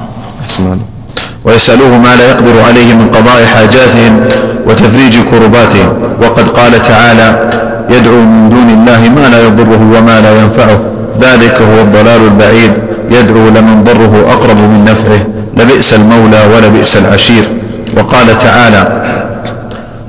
[1.45, 4.19] ويسألوه ما لا يقدر عليه من قضاء حاجاتهم
[4.67, 5.93] وتفريج كرباتهم.
[6.21, 7.49] وقد قال تعالى
[7.89, 10.79] يدعو من دون الله ما لا يضره وما لا ينفعه.
[11.21, 12.71] ذلك هو الضلال البعيد.
[13.11, 15.21] يدعو لمن ضره أقرب من نفعه.
[15.57, 17.43] لبئس المولى ولبئس العشير.
[17.97, 19.01] وقال تعالى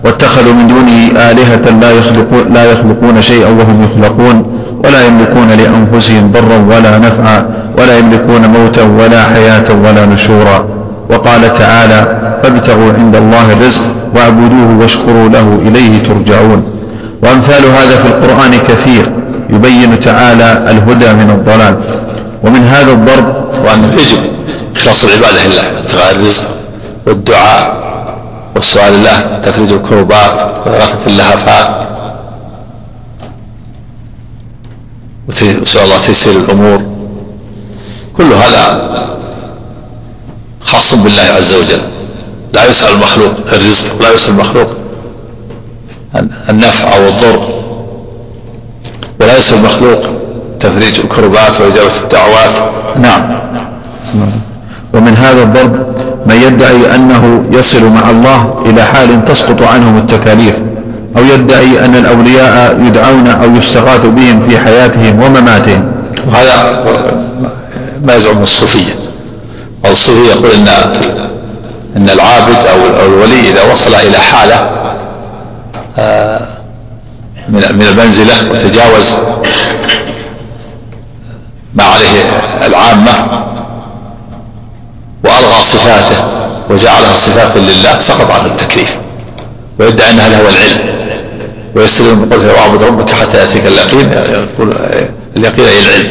[0.04, 4.61] واتخذوا من دونه آلهة لا يخلقون, لا يخلقون شيئا وهم يخلقون.
[4.84, 7.46] ولا يملكون لأنفسهم ضرا ولا نفعا
[7.78, 10.64] ولا يملكون موتا ولا حياة ولا نشورا.
[11.10, 12.00] وقال تعالى
[12.42, 16.64] فابتغوا عند الله الرزق واعبدوه واشكروا له إليه ترجعون.
[17.22, 19.12] وأمثال هذا في القرآن كثير
[19.50, 21.76] يبين تعالى الهدى من الضلال.
[22.44, 23.26] ومن هذا الضرب
[23.64, 24.18] وأنه يجب
[24.76, 26.44] إخلاص العبادة لله ابتغاء الرزق
[27.06, 27.82] والدعاء
[28.54, 31.68] والسؤال الله تفريج الكربات وإغاثة اللهفات
[35.62, 36.82] وسؤال الله تيسير الأمور.
[38.16, 38.64] كل هذا
[40.60, 41.82] خاص بالله عز وجل.
[42.52, 44.70] لا يسأل المخلوق الرزق ولا يسأل المخلوق
[46.50, 47.48] النفع أو الضر
[49.20, 50.00] ولا يسأل المخلوق
[50.60, 52.54] تفريج الكربات وإجابة الدعوات.
[53.00, 53.40] نعم.
[54.94, 55.74] ومن هذا الضرب
[56.26, 60.56] من يدعي أنه يصل مع الله إلى حال تسقط عنهم التكاليف.
[61.16, 65.92] أو يدعي أن الأولياء يدعون أو يستغاث بهم في حياتهم ومماتهم.
[66.26, 66.84] وهذا
[68.04, 68.94] ما يزعم الصوفية.
[69.84, 70.68] والصوفية يقول إن
[71.96, 74.70] إن العابد أو الولي إذا وصل إلى حالة
[75.98, 76.40] آه،
[77.48, 79.16] من المنزلة وتجاوز
[81.74, 82.20] ما عليه
[82.66, 83.44] العامة
[85.24, 86.24] وألغى صفاته
[86.70, 88.96] وجعلها صفات لله سقط عنه التكليف.
[89.80, 90.91] ويدعي أنها له العلم.
[91.74, 94.74] ويستلم بقوله واعبد ربك حتى يأتيك اليقين يقول
[95.36, 96.08] اليقين أي العلم.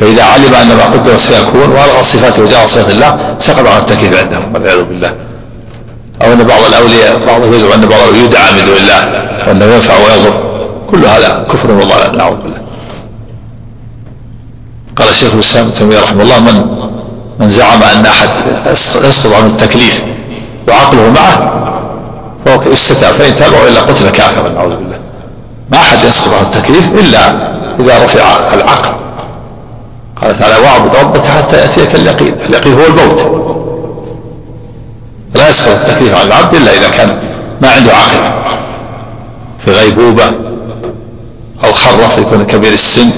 [0.00, 4.54] فإذا علم أن ما قدر سيكون وألغى صفاته وجعل صفات الله سقط عنه التكليف عندهم
[4.54, 5.14] والعياذ بالله.
[6.22, 10.50] أو أن بعض الأولياء بعضهم يزعم أن بعض يدعى من دون الله وأنه ينفع ويضر.
[10.90, 12.60] كل هذا كفر وضلال نعوذ بالله.
[14.96, 16.66] قال الشيخ الإسلام ابن تيمية رحمه الله من
[17.40, 18.30] من زعم أن أحد
[19.08, 20.02] يسقط عنه التكليف
[20.68, 21.79] وعقله معه
[22.44, 24.98] فهو يستتاب فان تاب والا قتل كافرا نعوذ بالله.
[25.72, 27.30] ما أحد يسقط عنه التكليف إلا
[27.80, 28.90] إذا رفع العقل.
[30.22, 32.34] قال تعالى واعبد ربك حتى يأتيك اليقين.
[32.48, 33.20] اليقين هو الموت.
[35.34, 37.18] لا يسقط التكليف عن العبد إلا إذا كان
[37.62, 38.32] ما عنده عقل.
[39.58, 40.24] في غيبوبة
[41.64, 43.10] أو خرف يكون كبير السن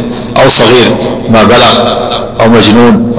[0.42, 0.96] أو صغير
[1.28, 1.94] ما بلغ
[2.40, 3.12] أو مجنون.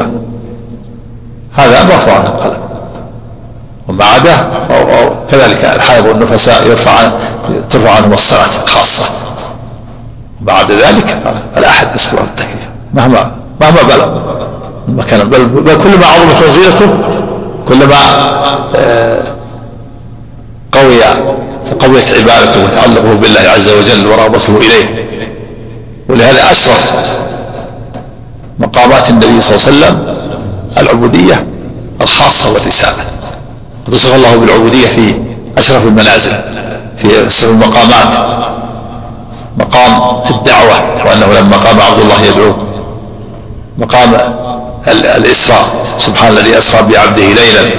[1.54, 2.63] هذا مرفوع عن القلم
[3.90, 7.12] أو كذلك الحائض والنفساء يرفع
[7.70, 9.06] ترفع عنهم الصلاة خاصة
[10.42, 11.18] بعد ذلك
[11.56, 12.70] فلا أحد عن التكليف.
[12.94, 13.32] مهما
[13.62, 14.22] مهما بلغ.
[14.88, 16.90] المكان بل, بل كلما عظمت وزيرته
[17.68, 17.96] كلما
[18.76, 19.24] آه،
[20.72, 21.04] قوي
[21.80, 25.08] قويت عبادته وتعلقه بالله عز وجل ورغبته إليه.
[26.10, 27.18] ولهذا أشرف
[28.60, 30.16] مقامات النبي صلى الله عليه وسلم
[30.78, 31.46] العبودية
[32.02, 33.13] الخاصة والرسالة.
[33.88, 35.16] وتصف الله بالعبودية في
[35.58, 36.32] أشرف المنازل
[36.98, 38.44] في أشرف المقامات.
[39.58, 42.54] مقام الدعوة وأنه لما قام عبد الله يدعو.
[43.78, 44.14] مقام
[44.88, 47.72] الإسراء سبحان الذي أسرى بعبده ليلا.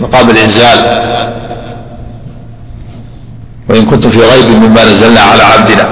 [0.00, 0.78] مقام الإنزال.
[3.68, 5.88] وإن كنتم في ريب مما نزلنا على عبدنا.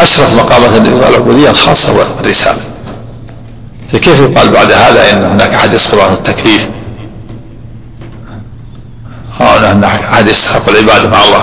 [0.00, 2.58] أشرف مقامات العبودية الخاصة والرسالة.
[3.92, 6.68] فكيف يقال بعد هذا إن هناك أحد يسقط عنه التكليف
[9.40, 9.84] أو أن
[10.22, 11.42] أحد يستحق العبادة مع الله.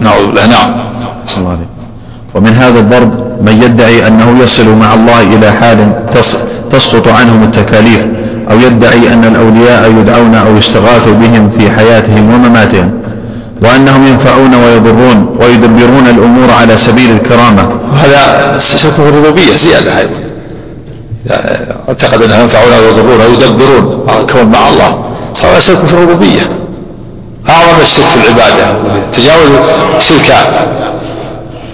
[0.00, 0.46] نعوذ بالله.
[0.46, 0.74] نعم.
[1.26, 1.68] صلى الله عليه
[2.34, 3.12] ومن هذا الضرب
[3.46, 5.78] من يدعي أنه يصل مع الله إلى حال
[6.70, 8.02] تسقط عنهم التكاليف
[8.50, 12.90] أو يدعي أن الأولياء يدعون أو يستغاث بهم في حياتهم ومماتهم
[13.62, 17.68] وأنهم ينفعون ويضرون ويدبرون الأمور على سبيل الكرامة.
[18.02, 20.18] هذا شرك في الربوبية زيادة أيضا.
[21.88, 25.04] اعتقد أنهم ينفعون ويضرون ويدبرون كون مع الله.
[25.34, 26.63] صار شرك في الربوبية.
[27.48, 28.76] أعظم الشرك في العبادة.
[29.12, 29.48] تجاوز
[29.98, 30.44] شركان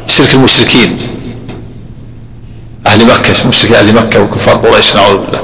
[0.06, 0.96] شرك المشركين.
[2.86, 5.40] أهل مكة مشرك أهل مكة وكفار قريش نعوذ بالله.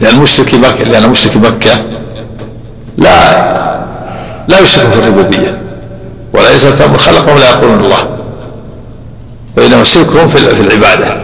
[0.00, 1.82] لأن مشرك مكة لأن مشرك مكة
[2.98, 3.48] لا
[4.48, 5.60] لا يشرك في الربوبية
[6.32, 8.08] ولا يسأل أمر خلقهم لا يقولون الله.
[9.56, 11.16] فإنما شركهم في العبادة.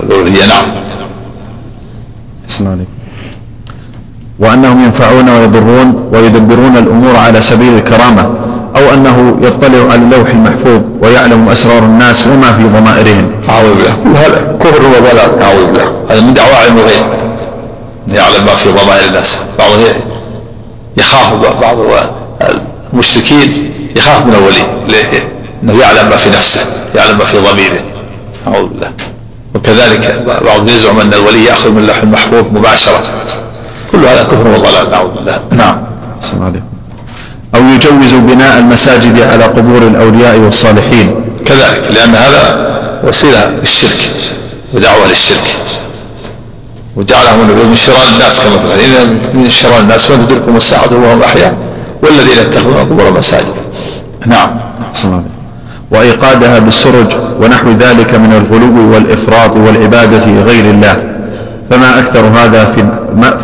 [0.00, 0.66] والألوهية نعم.
[2.60, 3.03] عليكم.
[4.38, 8.34] وأنهم ينفعون ويضرون ويدبرون الأمور على سبيل الكرامة
[8.76, 13.32] أو أنه يطلع على اللوح المحفوظ ويعلم أسرار الناس وما في ضمائرهم.
[13.48, 13.96] أعوذ بالله.
[14.04, 15.92] كل هذا كفر وضلال أعوذ بالله.
[16.10, 17.06] هذا من دعوى علم الغيب.
[18.08, 19.38] يعلم ما في ضمائر الناس.
[19.58, 19.80] بعضهم
[20.96, 21.76] يخاف بعض
[22.92, 23.72] المشركين.
[23.96, 25.22] يخاف من الولي
[25.62, 26.60] إنه يعلم ما في نفسه.
[26.94, 27.80] يعلم ما في ضميره.
[28.46, 28.90] أعوذ بالله.
[29.54, 33.02] وكذلك بعضهم يزعم أن الولي يأخذ من اللوح المحفوظ مباشرة.
[33.94, 35.40] كل هذا كفر وضلال نعوذ بالله.
[35.52, 35.76] نعم.
[36.22, 36.66] السلام عليكم.
[37.54, 41.14] أو يجوز بناء المساجد على قبور الأولياء والصالحين.
[41.46, 42.42] كذلك لأن هذا
[43.04, 44.10] وسيلة للشرك
[44.74, 45.46] ودعوة للشرك.
[46.96, 47.38] وجعلهم
[47.70, 49.00] من شرار الناس كما الحديث
[49.34, 51.54] من شرار الناس من تدركهم الساعة وهم أحياء
[52.02, 53.54] والذين اتخذوا قبور مساجد
[54.26, 54.50] نعم.
[55.90, 61.13] وإيقادها بالسرج ونحو ذلك من الغلو والإفراط والعبادة لغير الله.
[61.70, 62.84] فما أكثر هذا في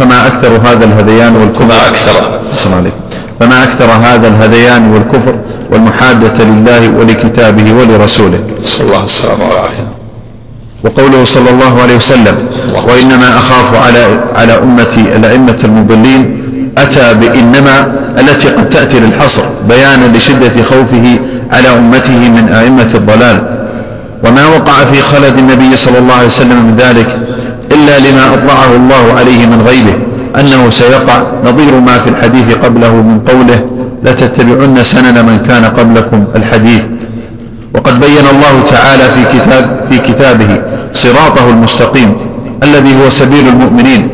[0.01, 2.41] فما أكثر هذا الهذيان والكفر ما أكثر.
[2.77, 2.97] عليكم
[3.41, 5.35] فما أكثر هذا الهذيان والكفر
[5.71, 8.41] والمحادة لله ولكتابه ولرسوله.
[8.65, 9.87] صلى الله السلامة والعافية
[10.85, 12.49] وقوله صلى الله عليه وسلم
[12.89, 16.41] وإنما أخاف على على أمتي الأئمة المضلين
[16.79, 21.19] أتى بإنما التي قد تأتي للحصر بيانا لشدة خوفه
[21.53, 23.61] على أمته من أئمة الضلال.
[24.25, 27.20] وما وقع في خلد النبي صلى الله عليه وسلم من ذلك
[27.81, 29.97] إلا لما أطلعه الله عليه من غيبه
[30.41, 31.23] أنه سيقع.
[31.45, 33.61] نظير ما في الحديث قبله من قوله
[34.05, 36.83] لتتبعن سنن من كان قبلكم الحديث
[37.75, 40.63] وقد بين الله تعالى في كتاب في كتابه
[40.93, 42.11] صراطه المستقيم
[42.63, 44.09] الذي هو سبيل المؤمنين.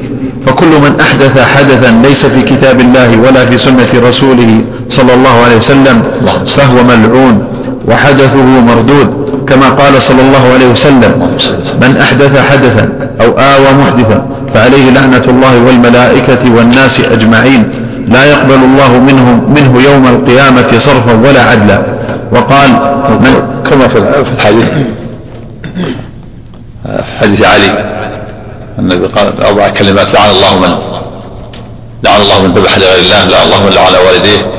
[0.46, 5.56] فكل من أحدث حدثا ليس في كتاب الله ولا في سنة رسوله صلى الله عليه
[5.56, 6.02] وسلم
[6.46, 7.44] فهو ملعون.
[7.88, 11.36] وحدثه مردود كما قال صلى الله عليه وسلم
[11.82, 12.88] من أحدث حدثا
[13.20, 17.70] أو آوى محدثا فعليه لعنة الله والملائكة والناس أجمعين
[18.08, 21.82] لا يقبل الله منهم منه يوم القيامة صرفا ولا عدلا.
[22.32, 22.70] وقال
[23.20, 23.98] من كما في
[24.36, 24.68] الحديث
[26.84, 27.84] في حديث علي
[28.78, 30.78] النبي قال أربع كلمات لعن الله من
[32.04, 34.55] لعن الله من ذبح لغير الله لعن الله من لعن والديه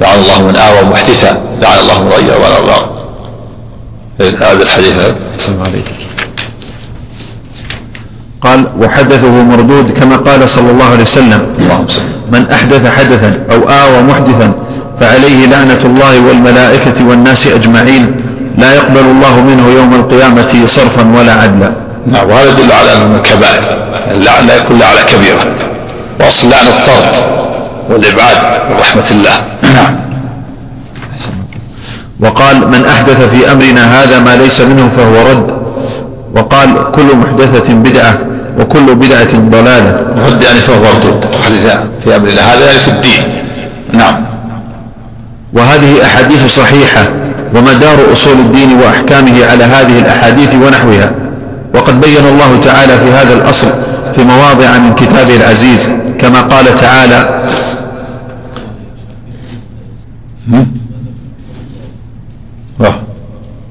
[0.00, 1.30] لعن الله من آوى محدثا.
[1.62, 2.80] لعن الله من غير ولا الله.
[4.20, 4.94] هذا الحديث.
[5.34, 5.94] السلام عليكم.
[8.42, 11.42] قال وحدثه مردود كما قال صلى الله عليه وسلم.
[12.32, 14.52] من أحدث حدثا أو آوى محدثا
[15.00, 18.04] فعليه لعنة الله والملائكة والناس أجمعين
[18.58, 21.70] لا يقبل الله منه يوم القيامة صرفا ولا عدلا.
[22.06, 23.64] نعم وهذا يدل على أنه من الكبائر.
[24.10, 25.44] اللعن لا يكون على كبيرة.
[26.20, 27.14] وأصل لعن الطرد
[27.90, 28.38] والإبعاد
[28.70, 29.36] من رحمة الله.
[29.74, 29.96] نعم.
[32.20, 35.58] وقال من أحدث في أمرنا هذا ما ليس منه فهو رد.
[36.36, 38.18] وقال كل محدثة بدعة
[38.60, 40.00] وكل بدعة ضلالة.
[40.26, 41.64] رد يعني فهو مردود حديث
[42.04, 43.22] في أمرنا هذا يعني في الدين.
[43.92, 44.24] نعم.
[45.52, 47.00] وهذه أحاديث صحيحة
[47.54, 51.10] ومدار أصول الدين وأحكامه على هذه الأحاديث ونحوها.
[51.74, 53.68] وقد بين الله تعالى في هذا الأصل
[54.14, 55.90] في مواضع من كتابه العزيز
[56.20, 57.40] كما قال تعالى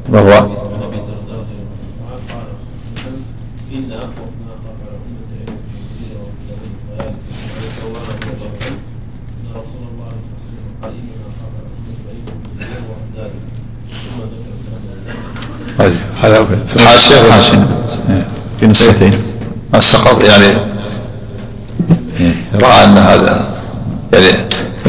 [0.10, 0.48] وهو
[16.22, 17.68] هذا في الحاشية الحاشية
[18.60, 19.12] في نسختين.
[19.76, 20.58] السقط يعني
[22.56, 23.48] رأى أن هذا
[24.14, 24.28] يعني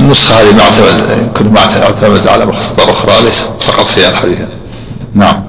[0.08, 4.38] النسخة هذه معتمد يمكن معتمد على مخطوطات أخرى ليس سقط فيها الحديث.
[5.14, 5.42] نعم.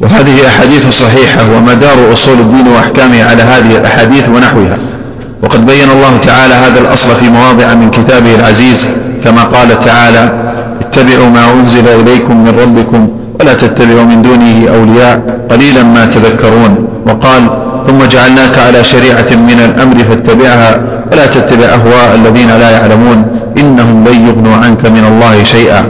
[0.00, 4.78] وهذه أحاديث صحيحة ومدار أصول الدين وأحكامه على هذه الأحاديث ونحوها.
[5.42, 8.88] وقد بين الله تعالى هذا الأصل في مواضع من كتابه العزيز
[9.24, 13.08] كما قال تعالى اتبعوا ما أنزل إليكم من ربكم
[13.40, 16.88] ولا تتبعوا من دونه أولياء قليلا ما تذكرون.
[17.06, 20.80] وقال ثم جعلناك على شريعة من الأمر فاتبعها
[21.12, 23.26] ولا تتبع أهواء الذين لا يعلمون.
[23.58, 25.84] إنهم لن يغنوا عنك من الله شيئا.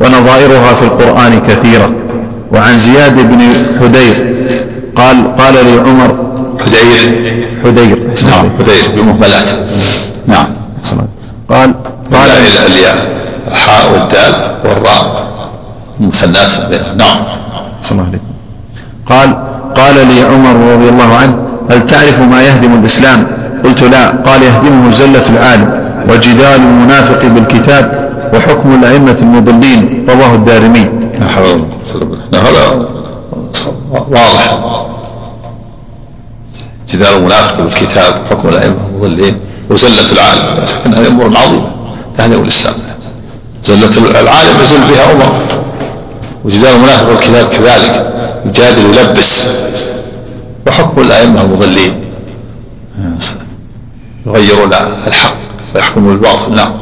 [0.00, 1.90] ونظائرها في القرآن كثيرة.
[2.52, 3.40] وعن زياد بن
[3.80, 4.34] حدير
[4.96, 6.10] قال قال لي عمر
[6.60, 7.00] حدير.
[7.64, 7.98] حدير.
[8.30, 9.48] نعم حدير بمهملات
[10.26, 10.46] نعم.
[11.50, 11.74] قال
[12.12, 12.30] قال
[12.66, 13.06] الياء
[13.48, 14.34] الحاء والدال
[14.64, 15.26] والراء.
[16.00, 16.52] مثنات
[16.96, 17.18] نعم.
[17.82, 18.20] صلى الله عليه
[19.06, 21.36] قال قال لي عمر رضي الله عنه
[21.70, 23.26] هل تعرف ما يهدم الإسلام؟
[23.64, 24.08] قلت لا.
[24.10, 25.70] قال يهدمه زلة العالم
[26.08, 30.06] وجدال المنافق بالكتاب وحكم الأئمة المضلين.
[30.08, 30.90] رواه الدارمي.
[32.34, 32.86] هذا
[33.90, 34.58] واضح.
[36.88, 39.36] جدال المنافق بالكتاب وحكم الأئمة المضلين
[39.70, 40.64] وزلة العالم.
[40.94, 41.70] هذه أمور عظيمة.
[42.18, 42.74] تهدم الإسلام.
[43.64, 45.32] زلة العالم يزل بها أمر
[46.46, 47.94] وجدال المنافق والكتاب كذلك.
[48.46, 49.46] يجادل يلبس.
[50.66, 51.94] وحكم الأئمة المضلين.
[54.26, 54.70] يغيرون
[55.06, 55.36] الحق
[55.74, 56.72] ويحكمون بالباطل نعم.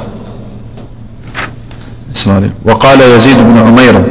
[2.65, 4.05] وقال يزيد بن عميرة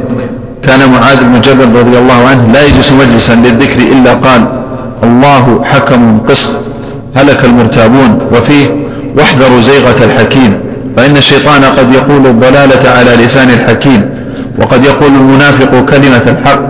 [0.62, 4.62] كان معاذ بن جبل رضي الله عنه لا يجلس مجلسا للذكر إلا قال
[5.02, 6.56] الله حكم قسط
[7.16, 8.66] هلك المرتابون وفيه
[9.16, 10.60] واحذروا زيغة الحكيم
[10.96, 14.10] فإن الشيطان قد يقول الضلالة على لسان الحكيم.
[14.58, 16.60] وقد يقول المنافق كلمة الحق.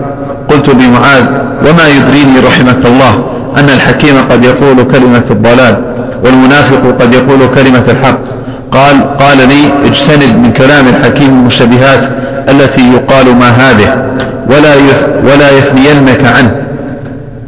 [0.49, 1.25] قلت لمعاذ
[1.61, 3.23] وما يدريني رحمك الله؟
[3.57, 5.81] أن الحكيم قد يقول كلمة الضلال
[6.23, 8.19] والمنافق قد يقول كلمة الحق.
[8.71, 12.09] قال قال لي اجتنب من كلام الحكيم المشتبهات
[12.49, 14.05] التي يقال ما هذه
[14.49, 14.73] ولا
[15.23, 16.51] ولا يثنينك عنه.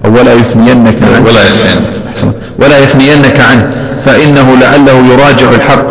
[0.06, 1.26] أو ولا يثنينك عنه.
[1.28, 2.34] ولا يثنينك.
[2.60, 3.68] ولا يثنينك عنه.
[4.06, 5.86] فإنه لعله يراجع الحق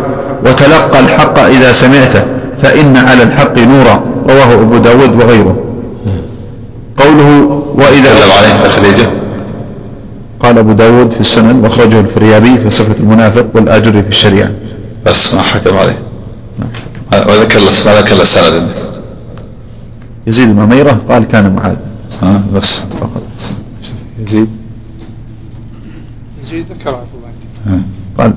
[0.45, 2.23] وتلقى الحق إذا سمعته
[2.63, 4.16] فإن على الحق نورا.
[4.29, 5.63] رواه أبو داود وغيره.
[6.97, 9.11] قوله وإذا تكلم عليه تخريجه
[10.41, 14.51] قال أبو داود في السنن واخرجه الفريابي في صفة المنافق والآجري في الشريعة.
[15.07, 15.99] بس ما حكم عليه.
[17.13, 18.69] وذكر ما ذكر السند.
[20.27, 21.77] يزيد بن عميرة قال كان معاذ.
[22.23, 22.83] ها بس.
[23.01, 23.23] فقط.
[24.19, 24.49] يزيد.
[26.45, 27.81] يزيد ذكر عفوا
[28.19, 28.35] قال.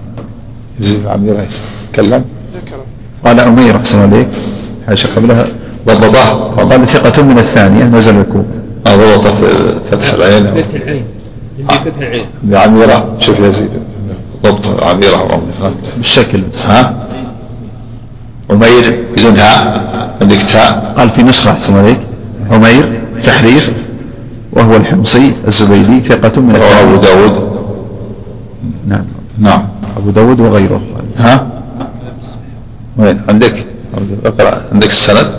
[0.79, 1.47] يزيد بن عميرة
[1.93, 2.25] تكلم
[2.55, 2.77] ذكر.
[3.25, 4.27] قال عمير أحسن عليك.
[4.87, 5.45] حاشا قبلها.
[5.87, 6.33] ضبطه
[6.69, 8.45] قال ثقة من الثانية نزل الكوب
[8.87, 9.47] ضبطه في
[9.91, 10.47] فتح العين.
[10.47, 11.03] فتح العين.
[11.69, 12.25] عندي فتح العين.
[12.43, 13.69] بعميرة شوف يزيد
[14.43, 15.41] ضبط عميرة
[15.97, 16.41] بالشكل.
[16.65, 16.93] ها؟
[18.49, 19.89] عمير بدون هاء
[20.21, 21.99] عندك تاء قال في نسخة أحسن عليك.
[22.51, 23.71] عمير تحريف
[24.51, 27.49] وهو الحمصي الزبيدي ثقة من أبو داود.
[28.87, 29.05] نعم.
[29.39, 29.67] نعم.
[29.97, 30.81] أبو داود وغيره.
[31.17, 31.47] ها؟
[32.97, 33.65] وين؟ عندك؟
[34.25, 34.61] اقرأ.
[34.71, 35.31] عندك السند؟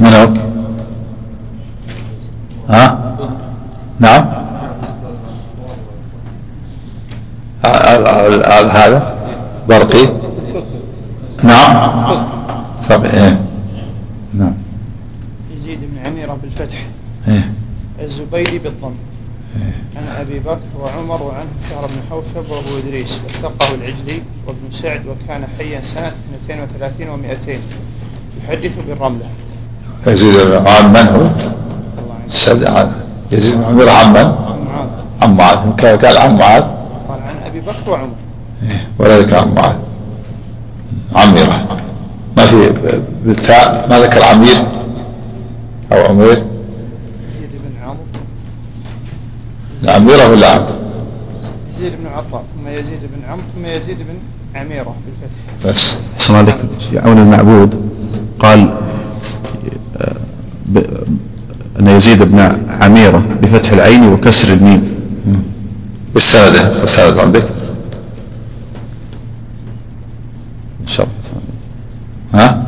[0.00, 0.28] من هو
[2.68, 3.16] ها؟
[4.00, 4.38] نعم.
[8.70, 9.18] هذا؟
[9.68, 10.08] برقي.
[11.44, 12.28] نعم.
[12.90, 13.40] طب إيه.
[14.34, 14.54] نعم.
[15.56, 16.86] يزيد بن عميرة بالفتح
[17.28, 17.50] إيه.
[18.02, 18.94] الزبيدي بالضم.
[19.96, 23.18] عن أبي بكر وعمر وعنه شهر بن حوشب وأبو إدريس.
[23.24, 26.12] وثقه العجلي وابن سعد وكان حيا سنة
[26.44, 27.50] 32 و200
[28.44, 29.26] يحدث بالرملة.
[30.06, 31.30] يزيد عن من هو؟
[32.50, 32.92] الله
[33.32, 34.88] يزيد بن عمير عن من؟ عن معاذ
[35.22, 35.56] عن معاذ
[35.96, 36.62] قال عن معاذ
[37.08, 38.08] قال عن أبي بكر وعمر.
[38.62, 39.76] إيه، ولا ذكر عن معاذ
[41.14, 41.66] عميرة.
[42.36, 42.72] ما في
[43.24, 44.56] بالتاء ما ذكر عمير
[45.92, 47.96] أو عمير؟ يزيد بن عم
[49.94, 50.74] عميرة ولا عمرو
[51.76, 54.18] يزيد بن عطاء ثم يزيد بن عمرو ثم يزيد بن
[54.54, 55.74] عميرة بالفتح.
[55.74, 55.96] بس.
[56.14, 56.56] أحسن عليك
[56.90, 57.90] في عون المعبود.
[58.38, 58.74] قال
[61.80, 62.38] أن يزيد بن
[62.80, 64.94] عميرة بفتح العين وكسر الميم.
[66.14, 67.44] بالسند السند عندك
[70.82, 72.44] إن شاء الله.
[72.44, 72.67] ها؟